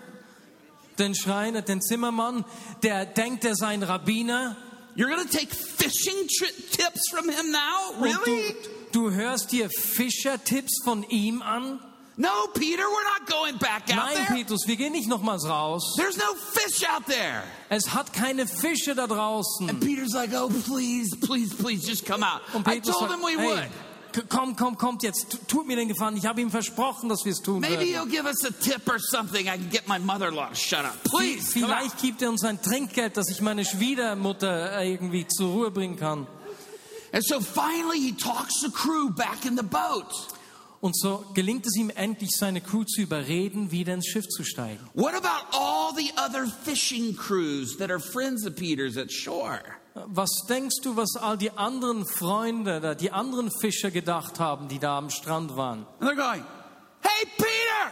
[0.99, 2.45] den Schreiner, den Zimmermann,
[2.83, 4.57] der denkt, er sei ein Rabbiner.
[4.97, 6.29] You're going to take fishing
[6.71, 8.01] tips from him now?
[8.01, 8.55] Really?
[8.93, 11.81] du, du hörst dir Fischertipps von ihm an?
[12.17, 14.37] No, Peter, we're not going back out Nein, there.
[14.37, 15.95] Petrus, wir gehen nicht nochmals raus.
[15.97, 17.43] There's no fish out there.
[17.71, 19.69] Es hat keine Fische da draußen.
[19.69, 22.41] And Peter's like, oh, please, please, please, just come out.
[22.55, 23.69] Und I Petrus told sagt, him we hey, would.
[24.23, 26.17] Komm, komm, kommt jetzt, tu- tut mir den Gefallen.
[26.17, 27.89] Ich habe ihm versprochen, dass wir es tun Maybe werden.
[27.89, 29.47] he'll give us a tip or something.
[29.47, 31.03] I can get my mother-in-law to shut up.
[31.05, 31.67] Please, come.
[31.67, 35.97] Vielleicht gibt er uns ein Trinkgeld, dass ich meine Schwiegermutter äh, irgendwie zur Ruhe bringen
[35.99, 36.27] kann.
[37.13, 40.07] And so finally he talks the crew back in the boat.
[40.81, 44.81] Und so gelingt es ihm endlich, seine Crew zu überreden, wieder ins Schiff zu steigen.
[44.93, 49.61] What about all the other fishing crews that are friends of Peter's at shore?
[49.95, 54.99] Was denkst du, was all die anderen Freunde, die anderen Fischer gedacht haben, die da
[54.99, 55.87] am Strand waren?
[56.01, 56.45] And they're going,
[57.01, 57.91] Hey, Peter,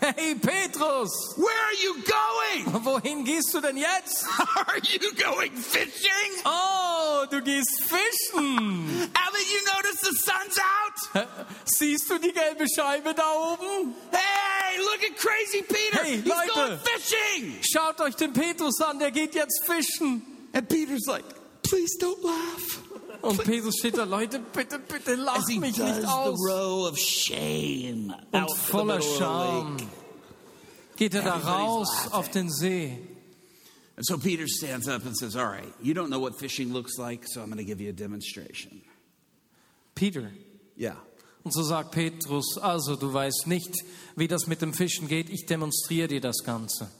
[0.00, 2.84] Hey Petrus, where are you going?
[2.84, 4.24] wohin gehst du denn jetzt?
[4.38, 6.30] Are you going fishing?
[6.46, 9.10] Oh, du gehst fischen.
[9.12, 11.26] Haven't you noticed the sun's out?
[11.66, 13.94] Siehst du die gelbe Scheibe da oben?
[14.10, 16.02] Hey, look at crazy Peter.
[16.02, 16.52] Hey, He's Leute.
[16.54, 17.58] going fishing.
[17.70, 20.22] Schaut euch den Petrus an, der geht jetzt fischen.
[20.54, 21.24] And Peter's like,
[21.70, 22.82] please don't laugh.
[23.22, 26.38] Und Petrus steht da, Leute, bitte, bitte lacht mich nicht the aus.
[26.48, 29.76] row of shame Und voller Scham
[30.96, 32.98] geht er da raus auf den See.
[33.96, 36.96] And so Peter stands up and says, All right, you don't know what fishing looks
[36.96, 38.80] like, so I'm going to give you a demonstration.
[39.94, 40.30] Peter.
[40.76, 40.96] Yeah.
[41.44, 43.74] Und so sagt Petrus, also du weißt nicht,
[44.16, 46.90] wie das mit dem Fischen geht, ich demonstriere dir das Ganze.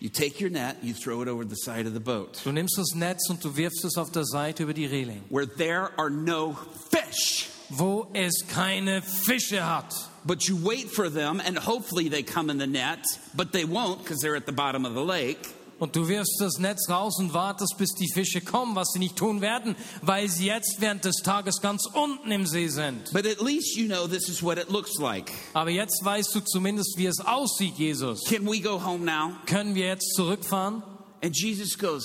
[0.00, 2.40] You take your net, you throw it over the side of the boat.
[2.42, 5.46] Du nimmst das Netz und du wirfst es auf der Seite über die Reling, Where
[5.46, 6.56] there are no
[6.90, 9.94] fish, wo es keine Fische hat.
[10.24, 13.98] but you wait for them, and hopefully they come in the net, but they won't
[14.02, 15.54] because they're at the bottom of the lake.
[15.80, 19.16] Und du wirfst das Netz raus und wartest, bis die Fische kommen, was sie nicht
[19.16, 23.10] tun werden, weil sie jetzt während des Tages ganz unten im See sind.
[23.12, 25.32] But at least you know this is what it looks like.
[25.54, 28.24] Aber jetzt weißt du zumindest, wie es aussieht, Jesus.
[28.24, 29.32] Can we go home now?
[29.46, 30.82] Können wir jetzt zurückfahren?
[31.22, 32.04] And Jesus goes,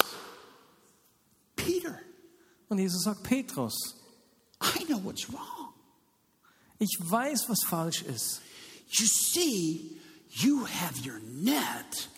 [1.58, 2.00] Peter,
[2.70, 3.76] Und Jesus sagt, Petrus,
[4.62, 5.74] I know what's wrong.
[6.80, 8.42] ich weiß, was falsch ist.
[8.90, 12.10] You see, you have your net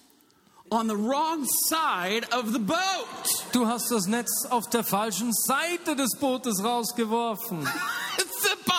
[0.71, 3.51] on the wrong side of the boat.
[3.51, 7.67] Du hast das Netz auf der falschen Seite des Bootes rausgeworfen.
[8.17, 8.73] It's simple.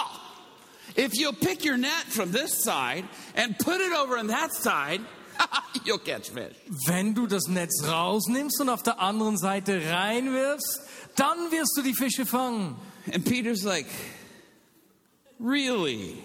[0.96, 3.04] If you'll pick your net from this side
[3.36, 5.00] and put it over on that side,
[5.84, 6.56] you'll catch fish.
[6.86, 10.80] Wenn du das Netz rausnimmst und auf der anderen Seite reinwirfst,
[11.16, 12.76] dann wirst du die Fische fangen.
[13.12, 13.86] And Peter's like,
[15.40, 16.18] Really?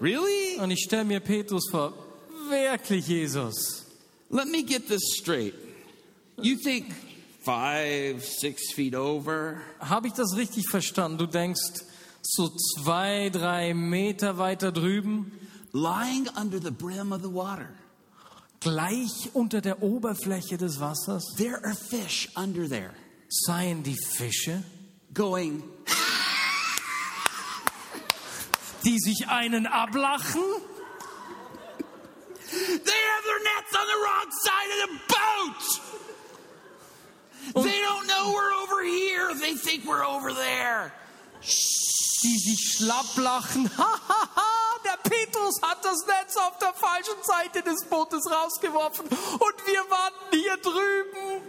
[0.00, 0.58] Really?
[0.58, 1.92] Und ich stelle mir Petrus vor,
[2.48, 3.84] wirklich Jesus.
[4.30, 5.54] Let me get this straight.
[6.40, 6.92] You think
[7.42, 9.62] five, six feet over?
[9.80, 11.18] Habe ich das richtig verstanden?
[11.18, 11.82] Du denkst,
[12.22, 15.32] so zwei, drei Meter weiter drüben,
[15.72, 17.68] lying under the brim of the water.
[18.60, 22.92] gleich unter der Oberfläche des Wassers, There are fish under there
[23.28, 24.62] seien die Fische,
[25.14, 25.62] going,
[28.84, 30.42] die sich einen ablachen.
[32.50, 33.72] they have their nets
[34.28, 35.64] on the wrong side of the boat.
[37.64, 39.34] They don't know we're over here.
[39.34, 40.92] They think we're over there.
[42.22, 43.70] die sich schlapp lachen.
[44.84, 50.30] Der Petrus hat das Netz auf der falschen Seite des Bootes rausgeworfen und wir warten
[50.30, 51.42] hier drüben.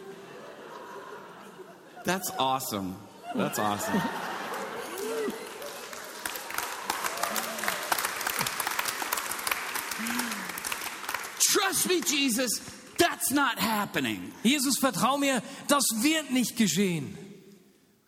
[2.06, 2.96] That's awesome.
[3.36, 4.02] That's awesome.
[11.52, 12.60] Trust me, Jesus,
[12.98, 14.32] that's not happening.
[14.44, 17.16] Jesus, vertrau mir, das wird nicht geschehen.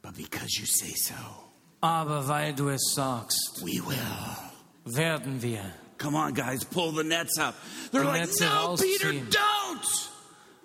[0.02, 1.14] But because you say so,
[1.82, 3.98] Aber weil du es sagst, we will.
[4.86, 5.64] werden wir.
[5.98, 7.56] Come on, guys, pull the nets up.
[7.92, 10.10] They're like, Netze no, Peter, don't.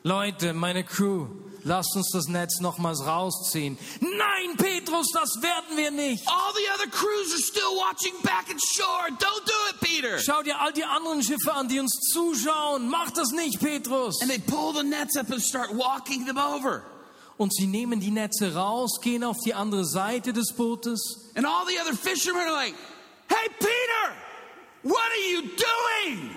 [0.03, 1.29] Leute, meine Crew,
[1.67, 3.77] Lasst uns das Netz nochmals rausziehen.
[3.99, 6.25] Nein, Petrus, das werden wir nicht.
[6.29, 9.09] All the other crews are still watching back at shore.
[9.19, 10.17] Don't do it, Peter.
[10.21, 12.89] Schau dir all die anderen Schiffe an, die uns zuschauen.
[12.89, 14.21] Mach das nicht, Petrus.
[14.23, 16.85] And they pull the nets up and start walking them over.
[17.37, 21.33] Und sie nehmen die Netze raus, gehen auf die andere Seite des Bootes.
[21.35, 22.77] And all the other fishermen are like,
[23.29, 24.15] Hey, Peter,
[24.85, 26.31] what are you doing?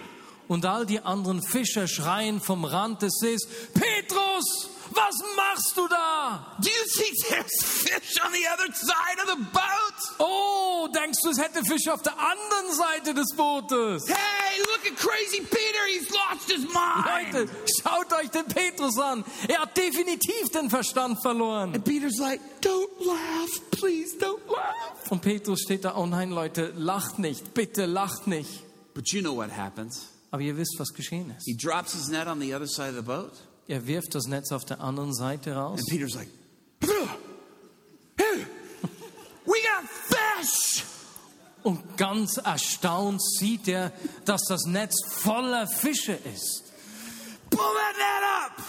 [0.48, 6.40] Und all die anderen Fischer schreien vom Rand des Sees, Petrus, was machst du da?
[6.60, 10.20] Do you think there's fish on the other side of the boat?
[10.20, 14.08] Oh, denkst du, es hätte Fische auf der anderen Seite des Bootes?
[14.08, 15.86] Hey, look at crazy Peter.
[15.88, 17.34] He's lost his mind.
[17.34, 17.50] Leute,
[17.82, 19.24] schaut euch den Petrus an.
[19.48, 21.74] Er hat definitiv den Verstand verloren.
[21.74, 23.72] And Peter's like, Don't laugh.
[23.72, 25.12] Please don't laugh.
[25.12, 28.64] Und Petrus steht da, oh nein, Leute, lacht nicht, bitte lacht nicht.
[28.94, 30.08] But you know what happens.
[30.32, 31.46] Aber ihr wisst, was geschehen ist.
[31.46, 33.32] He drops his net on the other side of the boat.
[33.70, 35.80] Er wirft das Netz auf der anderen Seite raus.
[35.80, 36.28] And Peter's like,
[39.46, 40.84] We got fish.
[41.64, 43.92] Und ganz erstaunt sieht er,
[44.26, 46.64] dass das Netz voller Fische ist.
[47.50, 48.24] Pull that net
[48.60, 48.64] up.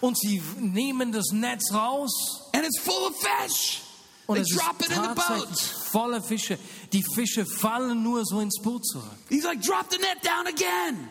[0.00, 3.80] Und sie nehmen das Netz raus And it's full of fish.
[4.26, 5.58] und They es ist drop it in the boat.
[5.90, 6.58] voller Fische.
[6.92, 9.06] Die Fische fallen nur so ins Boot zurück.
[9.28, 11.08] He's like, Drop the net down again.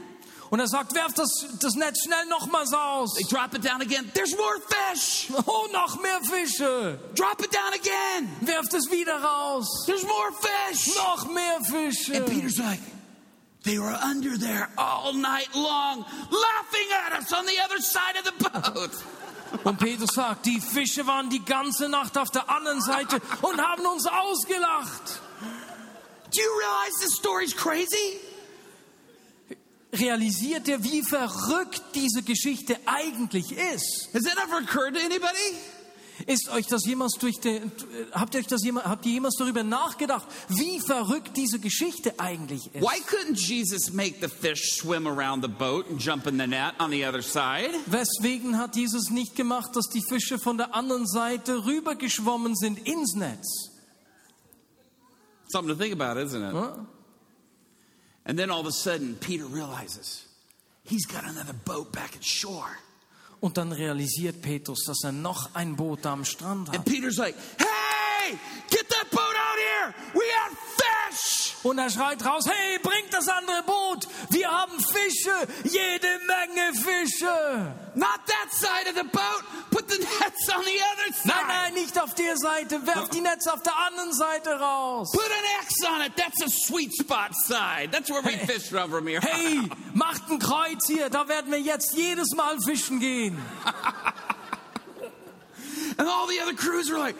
[0.51, 3.13] Und er sagt, werft das, das Netz schnell nochmals aus.
[3.13, 4.11] They drop it down again.
[4.13, 5.31] There's more fish.
[5.47, 6.99] Oh, noch mehr Fische.
[7.15, 8.29] Drop it down again.
[8.41, 9.85] Werft es wieder raus.
[9.85, 10.93] There's more fish.
[10.93, 12.17] Noch mehr Fische.
[12.17, 12.81] And Peter's like,
[13.63, 18.25] they were under there all night long, laughing at us on the other side of
[18.25, 18.91] the boat.
[19.63, 23.85] Und Petrus sagt, die Fische waren die ganze Nacht auf der anderen Seite und haben
[23.85, 25.21] uns ausgelacht.
[26.33, 28.19] Do you realize this story's crazy?
[29.93, 34.09] Realisiert ihr, wie verrückt diese Geschichte eigentlich ist?
[34.13, 35.57] Has that ever occurred to anybody?
[36.27, 37.71] Ist euch das jemals durch den,
[38.11, 42.67] habt ihr euch das jemals, habt ihr jemals darüber nachgedacht, wie verrückt diese Geschichte eigentlich
[42.73, 42.81] ist?
[42.81, 46.73] Why couldn't Jesus make the fish swim around the boat and jump in the net
[46.79, 47.71] on the other side?
[47.87, 53.15] Weswegen hat Jesus nicht gemacht, dass die Fische von der anderen Seite rübergeschwommen sind ins
[53.15, 53.71] Netz?
[55.49, 56.53] Something to think about, isn't it?
[56.53, 56.87] Hm?
[58.25, 60.25] And then all of a sudden, Peter realizes
[60.83, 62.77] he's got another boat back at shore.
[63.39, 66.75] Und dann realisiert Petrus, dass er noch ein Boot am Strand hat.
[66.75, 66.85] And.
[66.85, 68.37] Peter's like, hey,
[68.69, 69.20] get that boat
[71.63, 74.07] Und er schreit raus, hey, bringt das andere Boot.
[74.29, 77.73] Wir haben Fische, jede Menge Fische.
[77.93, 79.43] Not that side of the boat.
[79.69, 81.27] Put the nets on the other side.
[81.27, 82.85] Nein, nein, nicht auf der Seite.
[82.87, 85.11] Werft die Netze auf der anderen Seite raus.
[85.11, 86.15] Put an X on it.
[86.15, 87.91] That's a sweet spot side.
[87.91, 89.21] That's where we fish from from here.
[89.21, 91.09] Hey, macht ein Kreuz hier.
[91.09, 93.37] Da werden wir jetzt jedes Mal fischen gehen.
[95.97, 97.15] And all the other crews were like,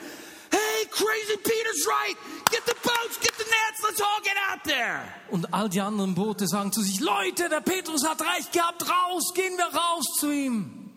[0.50, 2.16] hey, crazy Peter's right.
[2.52, 3.82] Get the boats, get the nets.
[3.82, 5.00] Let's all get out there.
[5.30, 8.82] Und all die anderen Boote sagen zu sich, Leute, der Petrus hat recht gehabt.
[8.88, 10.90] Raus, gehen wir raus zu ihm.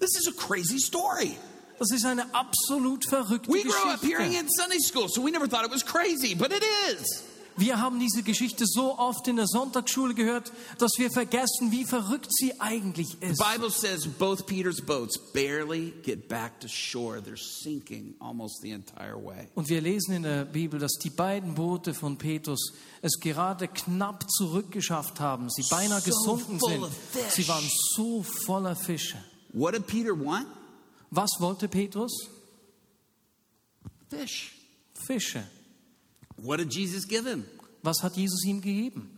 [0.00, 1.36] This is a crazy story.
[1.78, 4.44] Das ist eine absolut verrückte We grew up hearing Geschichte.
[4.44, 7.24] in Sunday school, so we never thought it was crazy, but it is.
[7.56, 12.28] Wir haben diese Geschichte so oft in der Sonntagsschule gehört, dass wir vergessen, wie verrückt
[12.30, 13.38] sie eigentlich ist.
[13.38, 17.20] The Bible says both Peter's boats barely get back to shore.
[17.20, 19.48] They're sinking almost the entire way.
[19.54, 22.72] Und wir lesen in der Bibel, dass die beiden Boote von Petrus
[23.02, 25.50] es gerade knapp zurückgeschafft haben.
[25.50, 26.86] Sie beinahe So gesunken sind.
[27.30, 29.18] Sie waren so voller Fische.
[29.52, 30.46] What did Peter want?
[31.10, 32.28] Was wollte Petrus?
[34.08, 34.54] Fish.
[34.94, 35.44] Fische.
[36.42, 37.44] What did Jesus give him?
[37.82, 39.08] Was hat Jesus ihm gegeben?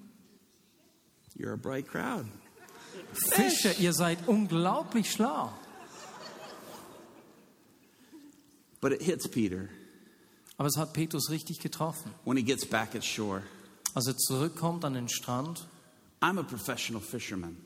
[1.37, 2.27] You're a bright crowd.
[3.15, 5.51] Fische, ihr seid unglaublich schlau.
[8.81, 9.69] But it hits Peter
[10.59, 12.13] Aber es hat Petrus richtig getroffen.
[12.25, 13.43] when he gets back at shore.
[13.95, 15.67] Als er zurückkommt an den Strand,
[16.21, 17.57] I'm a professional fisherman.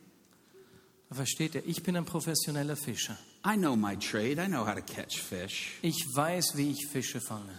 [1.11, 3.19] da versteht er, ich bin ein professioneller Fischer.
[3.45, 4.39] I know my trade.
[4.39, 5.79] I know how to catch fish.
[5.83, 7.59] Ich weiß, wie ich Fische fange.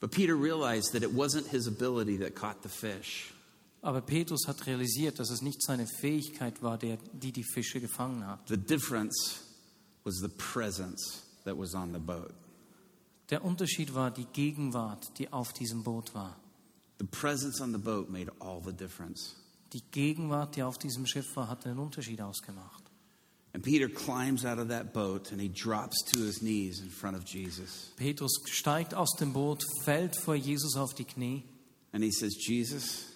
[0.00, 3.32] But Peter realized that it wasn't his ability that caught the fish.
[3.82, 8.26] Aber Petrus hat realisiert, dass es nicht seine Fähigkeit war, der, die die Fische gefangen
[8.26, 8.40] hat.
[8.48, 9.42] The difference
[10.04, 12.34] was the presence that was on the boat.
[13.30, 16.36] Der Unterschied war die Gegenwart, die auf diesem Boot war.
[16.98, 19.36] The presence on the boat made all the difference.
[19.72, 22.85] Die Gegenwart, die auf diesem Schiff war, hat einen Unterschied ausgemacht.
[23.56, 27.16] And Peter climbs out of that boat and he drops to his knees in front
[27.16, 27.90] of Jesus.
[27.96, 31.42] Petrus steigt aus dem Boot, fällt vor Jesus auf die Knie
[31.94, 33.06] And he says, Jesus,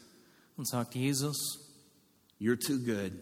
[0.57, 1.37] und sagt, Jesus,
[2.41, 3.13] you're too good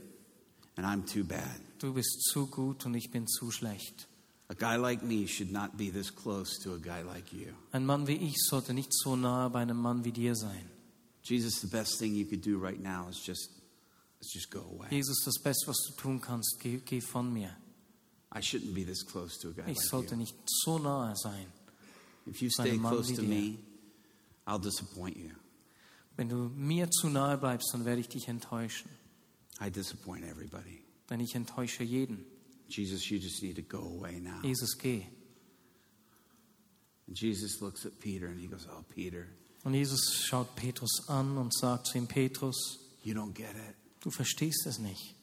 [0.76, 1.60] and I'm too bad.
[1.80, 4.06] du bist zu gut und ich bin zu schlecht.
[4.48, 7.48] A guy like me should not be this close to a guy like you.
[7.72, 10.70] Ein Mann wie ich sollte nicht so nahe bei einem Mann wie dir sein.
[11.24, 14.07] Jesus, the best thing you could do right now is just, is just go away.
[14.90, 17.56] Jesus, das Beste, was du tun kannst, geh, geh von mir.
[18.34, 20.20] I shouldn't be this close to a guy Ich like sollte you.
[20.20, 21.46] nicht so nahe sein.
[22.26, 23.58] If you stay close to me,
[24.46, 25.30] I'll disappoint you.
[26.16, 28.90] Wenn du mir zu nahe bleibst, dann werde ich dich enttäuschen.
[29.60, 30.82] I disappoint everybody.
[31.08, 32.24] Denn ich enttäusche jeden.
[32.68, 34.42] Jesus, you just need to go away now.
[34.42, 35.06] Jesus, geh.
[37.06, 39.26] And Jesus looks at Peter and he goes, Oh, Peter,
[39.64, 43.74] Und Jesus schaut Petrus an und sagt zu ihm, Petrus, you don't get it.
[44.08, 45.14] Du verstehst es nicht.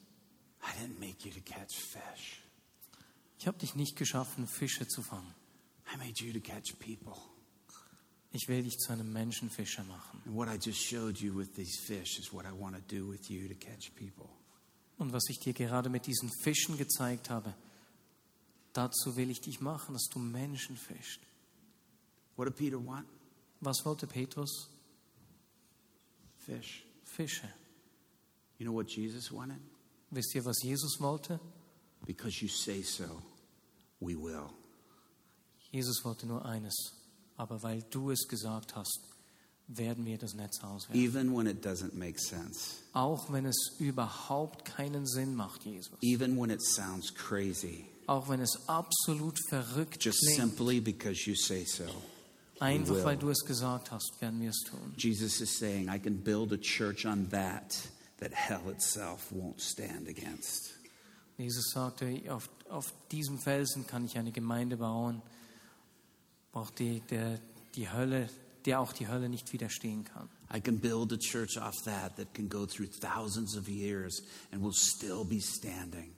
[0.62, 2.44] I didn't make you to catch fish.
[3.40, 5.34] Ich habe dich nicht geschaffen, Fische zu fangen.
[5.92, 7.20] I made you to catch people.
[8.32, 10.22] Ich will dich zu einem Menschenfischer machen.
[10.26, 13.10] And what I just showed you with these fish is what I want to do
[13.10, 14.30] with you to catch people.
[14.98, 17.56] Und was ich dir gerade mit diesen Fischen gezeigt habe,
[18.74, 21.22] dazu will ich dich machen, dass du Menschen fischst.
[22.36, 23.08] What did Peter want?
[23.62, 24.70] Was wollte Petrus?
[26.38, 26.86] Fish.
[27.04, 27.50] Fische.
[28.58, 29.60] You know what Jesus wanted?
[30.12, 31.40] Wisst ihr, was Jesus wollte?
[32.06, 33.22] Because you say so,
[34.00, 34.50] we will.
[35.72, 36.94] Jesus wollte nur eines.
[37.38, 39.00] Aber weil du es gesagt hast,
[39.68, 40.96] werden wir das Netz auswerfen.
[40.96, 42.78] Even when it doesn't make sense.
[42.94, 45.98] Auch wenn es überhaupt keinen Sinn macht, Jesus.
[46.02, 47.86] Even when it sounds crazy.
[48.08, 50.40] Auch wenn es absolut verrückt Just klingt.
[50.40, 51.86] simply because you say so.
[52.60, 54.94] Einfach weil du es gesagt hast, werden wir es tun.
[54.98, 57.76] Jesus is saying, I can build a church on that
[58.20, 60.74] that hell itself won't stand against.
[61.38, 65.22] Jesus sagte, auf, auf diesem Felsen kann ich eine Gemeinde bauen,
[66.54, 67.40] wo auch die, der,
[67.76, 68.30] die Hölle,
[68.66, 70.30] der auch die Hölle nicht widerstehen kann.
[70.54, 74.62] I can build a church off that that can go through thousands of years and
[74.62, 76.16] will still be standing.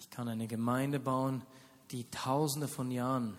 [0.00, 1.42] Ich kann eine Gemeinde bauen,
[1.90, 3.36] die tausende von Jahren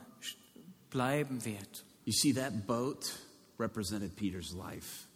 [0.90, 1.84] bleiben wird.
[2.06, 3.12] You see, that boat
[3.60, 5.08] represented Peter's life.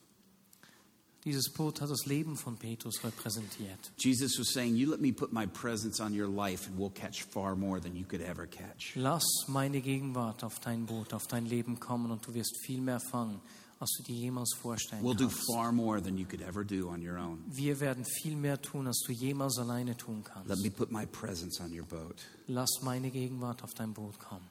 [1.25, 3.79] Dieses Boot hat das Leben von Petrus repräsentiert.
[3.97, 7.23] Jesus was saying, You let me put my presence on your life, and we'll catch
[7.23, 8.95] far more than you could ever catch.
[8.95, 12.99] Lass meine Gegenwart auf dein Boot, auf dein Leben kommen und du wirst viel mehr
[12.99, 13.41] fangen,
[13.79, 17.01] als du dir jemals vorstellen We'll do far more than you could ever do on
[17.01, 17.43] your own.
[17.47, 20.47] Wir werden viel mehr tun, als du jemals alleine tun kannst.
[20.47, 22.21] Let me put my presence on your boat.
[22.45, 24.47] Lass meine Gegenwart auf dein Boot kommen.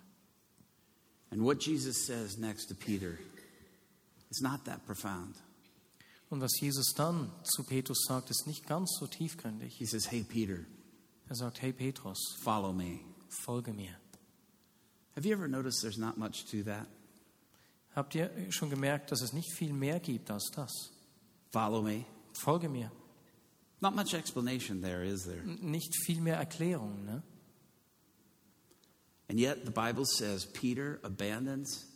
[1.30, 3.16] And what Jesus says next to Peter
[4.28, 5.36] is not that profound.
[6.34, 9.76] Und was Jesus dann zu Petrus sagt, ist nicht ganz so tiefgründig.
[9.78, 10.66] He says, Hey, Peter,
[11.28, 12.98] Er sagt, hey Petrus, follow me.
[13.28, 13.96] folge mir.
[15.14, 16.88] Have you ever noticed there's not much to that?
[17.94, 20.90] Habt ihr schon gemerkt, dass es nicht viel mehr gibt als das?
[21.52, 22.04] Follow me.
[22.32, 22.90] Folge mir.
[23.80, 25.44] Not much explanation there, is there?
[25.44, 27.04] Nicht viel mehr Erklärung.
[27.04, 27.22] Ne?
[29.28, 31.86] And yet the Bible says Peter abandons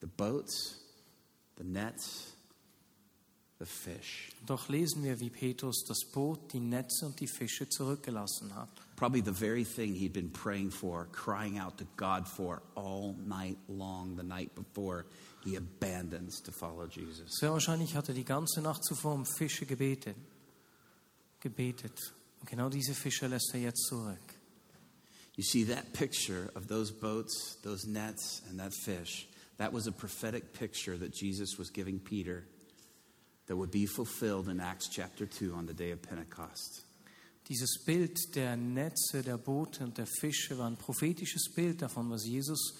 [0.00, 0.80] the boats,
[1.56, 2.35] the nets,
[3.58, 4.30] the fish.
[4.46, 8.68] Doch lesen wir, wie Petrus das Boot, die Netze und die Fische zurückgelassen hat.
[8.96, 13.58] Probably the very thing he'd been praying for, crying out to God for all night
[13.68, 15.04] long, the night before
[15.44, 17.38] he abandons to follow Jesus.
[17.38, 20.16] Sehr wahrscheinlich hat er die ganze Nacht zuvor um Fische gebetet.
[21.40, 22.14] Gebetet.
[22.40, 24.18] Und genau diese Fische lässt er jetzt zurück.
[25.36, 29.28] You see, that picture of those boats, those nets, and that fish,
[29.58, 32.44] that was a prophetic picture that Jesus was giving Peter
[33.46, 36.82] that would be fulfilled in Acts chapter 2 on the day of Pentecost.
[37.48, 42.24] Dieses Bild der Netze, der Boote und der Fische war ein prophetisches Bild davon, was
[42.26, 42.74] Jesus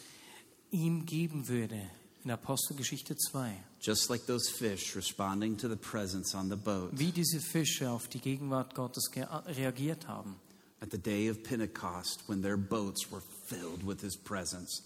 [0.71, 1.81] ihm geben würde
[2.25, 3.53] in Apostelgeschichte 2.
[3.81, 8.09] Just like those fish responding to the presence on the boat Wie diese Fische auf
[8.09, 9.09] die Gegenwart Gottes
[9.47, 10.35] reagiert haben.
[10.81, 14.83] at the day of Pentecost when their boats were filled with his presence.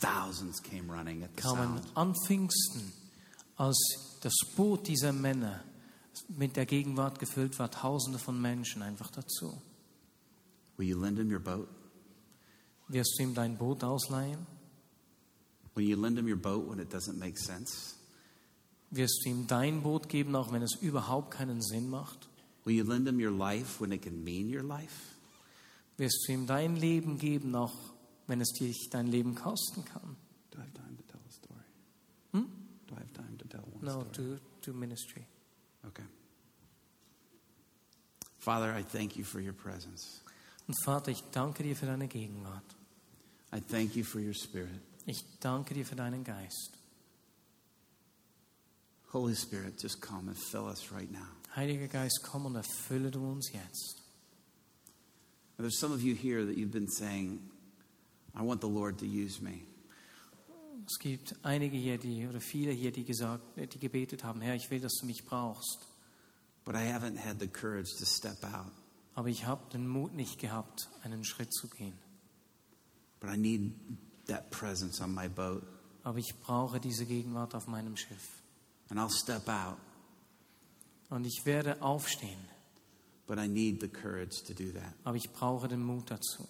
[0.00, 1.96] Thousands came running at the kamen sound.
[1.96, 2.92] an Pfingsten,
[3.56, 3.76] als
[4.20, 5.62] das Boot dieser Männer
[6.28, 9.60] mit der Gegenwart gefüllt war, Tausende von Menschen einfach dazu.
[10.76, 11.68] Will you lend him your boat?
[12.88, 14.46] Wirst du ihm dein Boot ausleihen?
[15.74, 17.94] Will you lend him your boat when it doesn't make sense?
[18.90, 22.28] Wirst du ihm dein Boot geben, auch wenn es überhaupt keinen Sinn macht?
[22.64, 25.16] Will you lend him your life when it can mean your life?
[25.96, 27.74] Wirst du ihm dein Leben geben, auch
[28.26, 30.16] wenn es dich dein Leben kosten kann?
[33.82, 35.24] No, to, to ministry.
[35.86, 36.04] Okay.
[38.38, 40.20] Father, I thank you for your presence.
[40.66, 42.64] Und Vater, ich danke dir für deine Gegenwart.
[43.52, 44.80] I thank you for your spirit.
[45.06, 46.78] Ich danke dir für deinen Geist.
[49.12, 51.26] Holy Spirit, just come and fill us right now.
[51.56, 54.02] Heiliger Geist, komm und erfülle du uns jetzt.
[55.56, 57.40] There's some of you here that you've been saying,
[58.34, 59.64] I want the Lord to use me.
[60.90, 64.70] Es gibt einige hier, die, oder viele hier, die gesagt, die gebetet haben, Herr, ich
[64.70, 65.86] will, dass du mich brauchst.
[66.64, 68.72] But I haven't had the courage to step out.
[69.14, 71.92] Aber ich habe den Mut nicht gehabt, einen Schritt zu gehen.
[73.20, 73.72] But I need
[74.28, 75.62] that presence on my boat.
[76.04, 78.42] Aber ich brauche diese Gegenwart auf meinem Schiff.
[78.88, 79.76] And I'll step out.
[81.10, 82.40] Und ich werde aufstehen.
[83.26, 84.94] But I need the courage to do that.
[85.04, 86.48] Aber ich brauche den Mut dazu.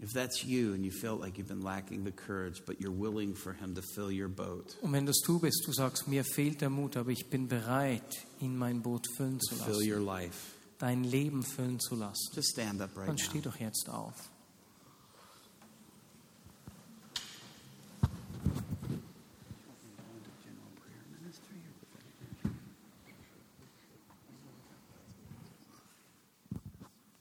[0.00, 3.34] If that's you and you feel like you've been lacking the courage, but you're willing
[3.34, 6.60] for Him to fill your boat, Und wenn das du bist, du sagst, mir fehlt
[6.60, 10.52] der Mut, aber ich bin bereit, ihn mein Boot füllen zu fill your lassen, life,
[10.78, 13.44] dein Leben füllen zu lassen, just stand up right dann steh now.
[13.44, 14.14] doch jetzt auf.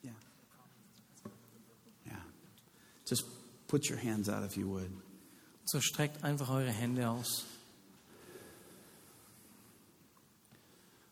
[0.04, 0.12] Yeah.
[2.06, 2.14] Yeah.
[3.06, 3.24] Just
[3.74, 4.92] put your hands out if you would.
[5.66, 7.44] So streckt einfach eure Hände aus.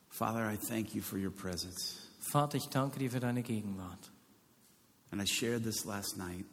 [0.10, 2.08] Father, I thank you for your presence.
[2.20, 4.12] Vater, ich danke dir für deine Gegenwart.
[5.12, 6.46] And I shared this last night,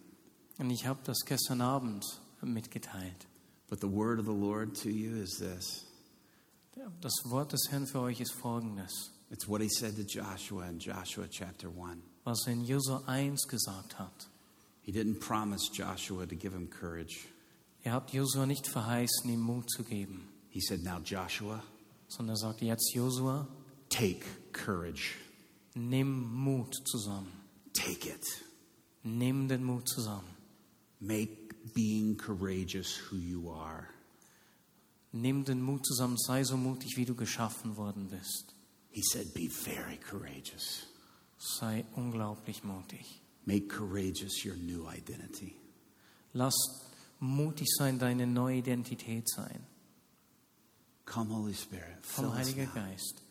[0.59, 2.03] Und ich habe das gestern Abend
[2.41, 3.27] mitgeteilt.
[3.69, 5.85] but the word of the Lord to you is this
[7.03, 10.79] Das Wort des Herrn für euch ist folgendes, it's what he said to Joshua in
[10.79, 12.01] Joshua chapter 1.
[12.25, 14.29] was er in Josua 1 gesagt hat.
[14.89, 17.26] He didn't promise Joshua to give him courage.
[17.84, 21.62] Er hat Josua nicht verheißen, ihm Mut zu geben, He said, Now, Joshua,
[22.09, 23.47] sondern er sagt jetzt, Josua,
[23.91, 24.24] take
[24.55, 25.16] courage.
[25.74, 27.30] nimm Mut zusammen.
[27.74, 28.24] Take it.
[29.05, 30.34] Nimm den Mut zusammen.
[31.01, 33.89] Make being courageous who you are.
[35.12, 36.16] Nimm den Mut zusammen.
[36.16, 38.55] Sei so mutig, wie du geschaffen worden bist.
[38.91, 40.86] He said, Be very courageous.
[41.36, 43.20] Sei unglaublich mutig.
[43.49, 45.57] Make courageous your new identity.
[46.35, 46.55] Lass
[47.19, 49.65] mutig sein, deine neue Identität sein.
[51.07, 52.67] Come, Holy Spirit, us, Heiliger.
[52.67, 53.23] Geist.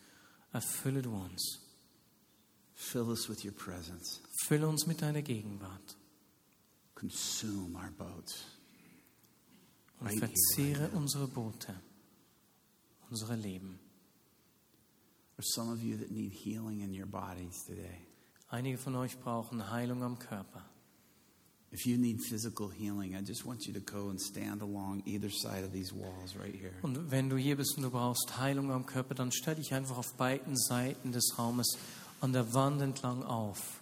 [0.52, 1.60] Erfülle du uns.
[2.74, 4.22] fill us with your presence.
[4.48, 5.96] Fülle uns mit deiner Gegenwart.
[6.96, 8.44] Consume our boats.
[10.00, 11.76] Und Right verzehre right unsere Boote.
[13.12, 13.80] Unsere Leben.
[15.36, 18.08] There's some of you that need healing in your bodies today.
[18.50, 20.64] Einige von euch brauchen Heilung am Körper.
[21.74, 25.30] If you need physical healing, I just want you to go and stand along either
[25.30, 26.72] side of these walls right here.
[26.82, 29.98] Und wenn du hier bist und du brauchst Heilung am Körper, dann stell dich einfach
[29.98, 31.78] auf beiden Seiten des Raumes
[32.22, 33.82] an der Wand entlang auf.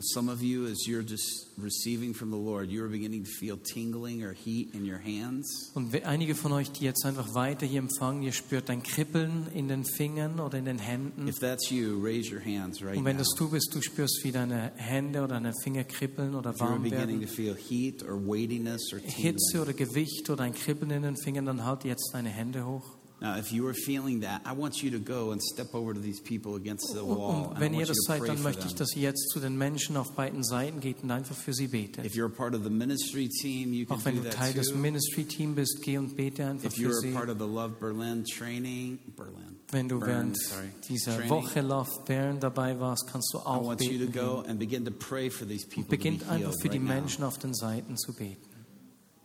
[0.00, 3.56] Some of you, as you're just receiving from the Lord, you are beginning to feel
[3.56, 5.72] tingling or heat in your hands.
[5.74, 9.66] Und einige von euch, die jetzt einfach weiter hier empfangen, ihr spürt ein Kribbeln in
[9.66, 11.26] den Fingern oder in den Händen.
[11.26, 13.22] If that's you, raise your hands right Und wenn now.
[13.24, 16.70] das du bist, du spürst, wie deine Hände oder deine Finger kribbeln oder If you're
[16.70, 17.22] warm beginning werden.
[17.22, 19.62] to feel heat or weightiness or Hitze tingling.
[19.62, 22.97] oder Gewicht oder ein Kribbeln in den Fingern, dann halt jetzt deine Hände hoch.
[23.20, 25.98] Now, if you are feeling that, I want you to go and step over to
[26.00, 27.18] these people against the oh, oh, oh.
[27.18, 27.30] wall.
[27.48, 29.58] und and I wenn ihr das seid, dann möchte ich, dass ihr jetzt zu den
[29.58, 32.04] Menschen auf beiden Seiten geht und einfach für sie betet.
[32.04, 34.36] If you're a part of the ministry team, you can Auch wenn do du that
[34.38, 34.76] Teil des too.
[34.78, 37.10] Ministry-Teams bist, geh und bete einfach If für you're a sie.
[37.10, 41.60] part of the Love Berlin training, Berlin, Wenn du Bern, während sorry, dieser training, Woche
[41.60, 44.12] Love Bern dabei warst, kannst du I auch want you to beten.
[44.12, 46.78] go and begin to pray for these people to be Beginnt einfach healed für die
[46.78, 46.94] right now.
[46.94, 48.46] Menschen auf den Seiten zu beten.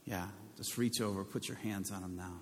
[0.07, 2.41] Yeah, just reach over, put your hands on them now.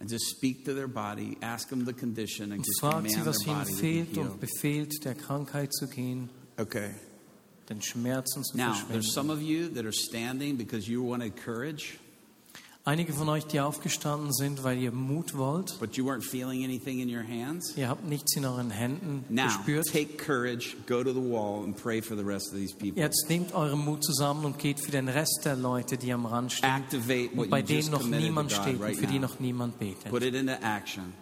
[0.00, 3.26] And just speak to their body, ask them the condition, and just fragt sie, command
[3.26, 6.90] was their ihnen body to be fehlt und befehlt, der Krankheit zu gehen, Okay.
[7.68, 11.98] den Schmerzen zu Now, there's some of you that are standing because you wanted courage,
[12.88, 15.78] Einige von euch, die aufgestanden sind, weil ihr Mut wollt.
[15.78, 17.76] but you weren't feeling anything in your hands.
[17.76, 19.84] Ihr habt nichts in euren Händen Now, gespürt.
[19.92, 22.98] take courage, go to the wall, and pray for the rest of these people.
[22.98, 26.50] Jetzt nehmt euren Mut zusammen und geht für den Rest der Leute, die am Rand
[26.50, 29.18] stehen Activate und what bei you denen just noch niemand steht und right für die
[29.18, 30.08] noch niemand betet.
[30.08, 31.12] Put it into action.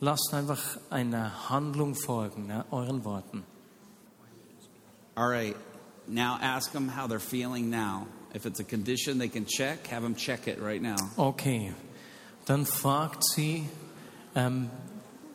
[0.00, 3.42] Lasst einfach eine Handlung folgen, ne, euren Worten.
[5.14, 5.56] All right.
[6.08, 8.06] Now ask them how they're feeling now.
[8.34, 10.96] If it's a condition they can check, have them check it right now.
[11.16, 11.74] Okay,
[12.46, 13.68] dann fragt sie,
[14.34, 14.70] ähm,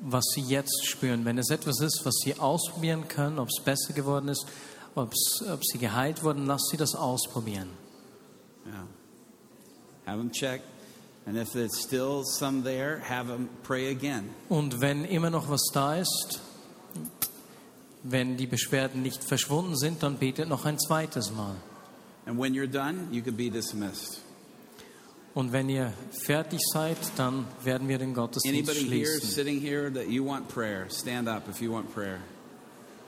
[0.02, 1.26] was sie jetzt spüren.
[1.26, 4.46] Wenn es etwas ist, was sie ausprobieren können, ob es besser geworden ist,
[4.96, 5.14] ob
[5.64, 7.70] sie geheilt wurden, lasst sie das ausprobieren.
[8.66, 8.88] Yeah.
[10.06, 10.62] Have them check.
[11.28, 14.30] And if there's still some there, have them pray again.
[14.50, 16.40] Und wenn immer noch was da ist,
[18.04, 21.56] wenn die Beschwerden nicht verschwunden sind, dann betet noch ein zweites Mal.
[22.28, 24.20] And when you're done, you can be dismissed.
[25.34, 25.94] Und wenn ihr
[26.26, 29.30] fertig seid, dann werden wir den Gottesdienst Anybody here schließen.
[29.30, 32.20] sitting here that you want prayer, stand up if you want prayer.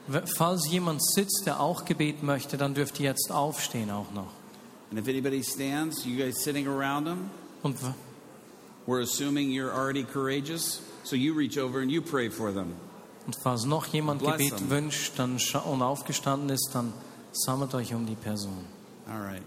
[0.06, 4.30] W- Falls jemand sitzt, der auch Gebet möchte, dann dürft ihr jetzt aufstehen auch noch.
[4.90, 7.30] And if anybody stands, you guys sitting around them,
[7.62, 7.92] Und w-
[8.86, 10.80] we're assuming you're already courageous.
[11.04, 12.74] So you reach over and you pray for them.
[13.26, 14.70] Und falls noch jemand Bless Gebet them.
[14.70, 16.92] wünscht dann scha- und aufgestanden ist, dann
[17.32, 18.64] sammelt euch um die Person.
[19.10, 19.42] All right.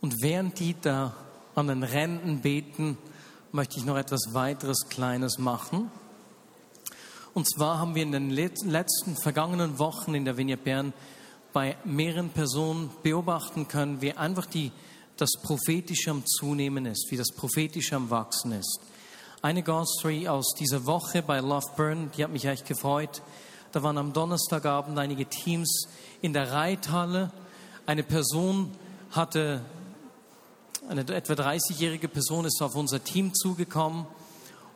[0.00, 1.16] Und während die da
[1.56, 2.96] an den Ränden beten,
[3.50, 5.90] möchte ich noch etwas weiteres Kleines machen.
[7.34, 10.92] Und zwar haben wir in den let- letzten vergangenen Wochen in der Vignette Bern
[11.52, 14.70] bei mehreren Personen beobachten können, wie einfach die,
[15.16, 18.80] das Prophetische am Zunehmen ist, wie das Prophetische am Wachsen ist.
[19.40, 23.22] Eine God Story aus dieser Woche bei Love Burn, die hat mich echt gefreut.
[23.70, 25.86] Da waren am Donnerstagabend einige Teams
[26.20, 27.30] in der Reithalle.
[27.86, 28.72] Eine Person
[29.12, 29.60] hatte
[30.88, 34.06] eine etwa 30-jährige Person ist auf unser Team zugekommen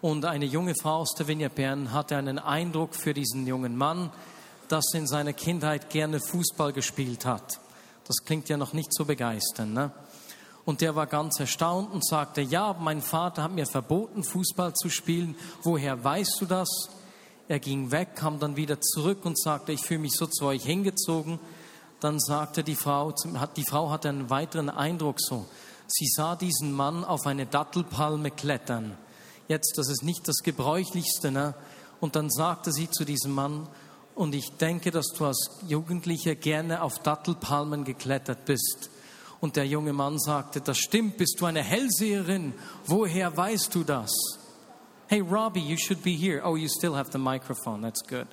[0.01, 4.11] und eine junge Frau aus der Vignette Bern hatte einen Eindruck für diesen jungen Mann,
[4.69, 7.59] dass er in seiner Kindheit gerne Fußball gespielt hat.
[8.07, 9.75] Das klingt ja noch nicht so begeisternd.
[9.75, 9.91] Ne?
[10.65, 14.91] Und der war ganz erstaunt und sagte, ja, mein Vater hat mir verboten, Fußball zu
[14.91, 15.35] spielen.
[15.63, 16.69] Woher weißt du das?
[17.49, 20.65] Er ging weg, kam dann wieder zurück und sagte, ich fühle mich so zu euch
[20.65, 21.41] hingezogen.
[21.99, 23.13] Dann sagte die Frau,
[23.57, 25.47] die Frau hatte einen weiteren Eindruck so.
[25.89, 28.97] Sie sah diesen Mann auf eine Dattelpalme klettern.
[29.49, 31.55] Jetzt, das ist nicht das Gebräuchlichste, ne?
[32.01, 33.69] Und dann sagte sie zu diesem Mann,
[34.15, 38.91] und ich denke, dass du als Jugendlicher gerne auf Dattelpalmen geklettert bist.
[39.43, 42.55] Und der junge Mann sagte, das stimmt, bist du eine Hellseherin?
[42.87, 44.13] Woher weißt du das?
[45.09, 46.41] Hey Robbie, you should be here.
[46.45, 47.83] Oh, you still have the microphone.
[47.83, 48.29] That's good.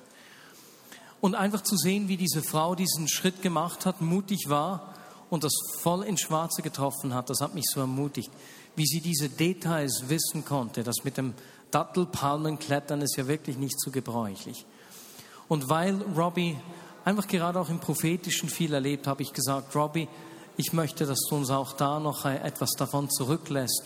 [1.20, 4.94] Und einfach zu sehen, wie diese Frau diesen Schritt gemacht hat, mutig war
[5.30, 8.30] und das voll ins Schwarze getroffen hat, das hat mich so ermutigt.
[8.76, 11.34] Wie sie diese Details wissen konnte, das mit dem
[11.72, 14.64] Dattelpalmenklettern ist ja wirklich nicht so gebräuchlich.
[15.48, 16.56] Und weil Robbie
[17.04, 20.06] einfach gerade auch im Prophetischen viel erlebt, habe ich gesagt, Robbie,
[20.60, 23.82] ich möchte, dass du uns auch da noch etwas davon zurücklässt.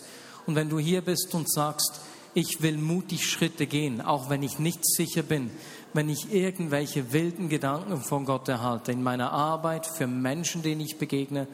[0.47, 2.01] Und wenn du hier bist und sagst,
[2.35, 5.53] ich will mutig Schritte gehen, auch wenn ich nicht sicher bin,
[5.93, 10.99] wenn ich irgendwelche wilden Gedanken von Gott erhalte, in meiner Arbeit, für Menschen, denen ich
[10.99, 11.47] begegne,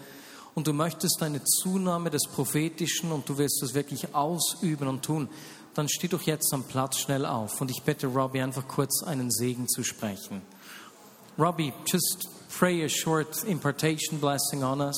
[0.55, 5.29] und du möchtest eine Zunahme des Prophetischen und du willst es wirklich ausüben und tun,
[5.75, 7.61] dann steh doch jetzt am Platz schnell auf.
[7.61, 10.43] Und ich bitte Robbie einfach kurz einen Segen zu sprechen.
[11.39, 14.97] Robbie, just pray a short impartation blessing on us.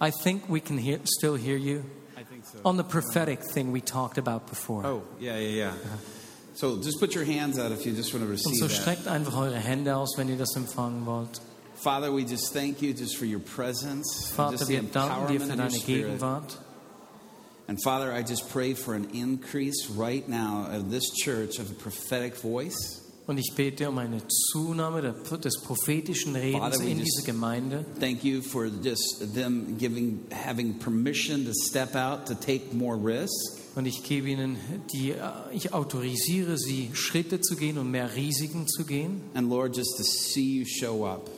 [0.00, 1.84] I think we can hear, still hear you
[2.16, 2.58] I think so.
[2.64, 4.84] on the prophetic thing we talked about before.
[4.84, 5.68] Oh, yeah, yeah, yeah.
[5.68, 5.96] Uh-huh.
[6.54, 8.74] So just put your hands out if you just want to Und receive so that.
[8.74, 11.40] streckt einfach eure Hände aus, wenn ihr das empfangen wollt.
[11.76, 15.42] Father, we just thank you just for your presence, Vater, just the wir dir empowerment
[15.42, 15.78] für deine.
[15.78, 16.58] Gegenwart.
[17.68, 21.74] And Father, I just pray for an increase right now of this church of a
[21.74, 23.01] prophetic voice.
[23.26, 27.84] Und ich bete um eine Zunahme des prophetischen Redens Father, in just- diese Gemeinde.
[28.00, 33.32] Thank you for just them giving, having permission to step out to take more risk.
[33.76, 34.56] Und ich gebe ihnen
[34.92, 35.20] die, äh,
[35.52, 40.02] ich autorisiere sie, Schritte zu gehen und mehr Risiken zu gehen And Lord, just to
[40.02, 41.30] see you show up.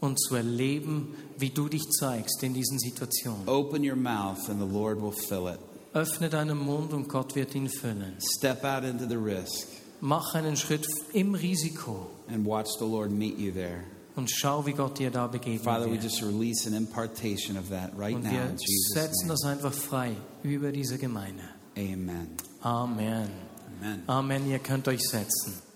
[0.00, 3.46] und zu erleben, wie du dich zeigst in diesen Situationen.
[3.46, 5.58] Open your mouth and the Lord will fill it.
[5.92, 8.16] Öffne deinen Mund und Gott wird ihn füllen.
[8.38, 9.68] Step out into the risk
[10.00, 13.84] Mach einen Schritt im Risiko and watch the Lord meet you there.
[14.16, 17.90] und schau, wie Gott dir da begegnet Father, we just release an impartation of that
[17.96, 18.56] right Und now wir
[18.94, 21.42] setzen das einfach frei über diese Gemeinde.
[21.76, 22.36] Amen.
[22.60, 23.30] Amen.
[23.80, 24.02] Amen.
[24.06, 24.50] Amen.
[24.50, 25.67] Ihr könnt euch setzen.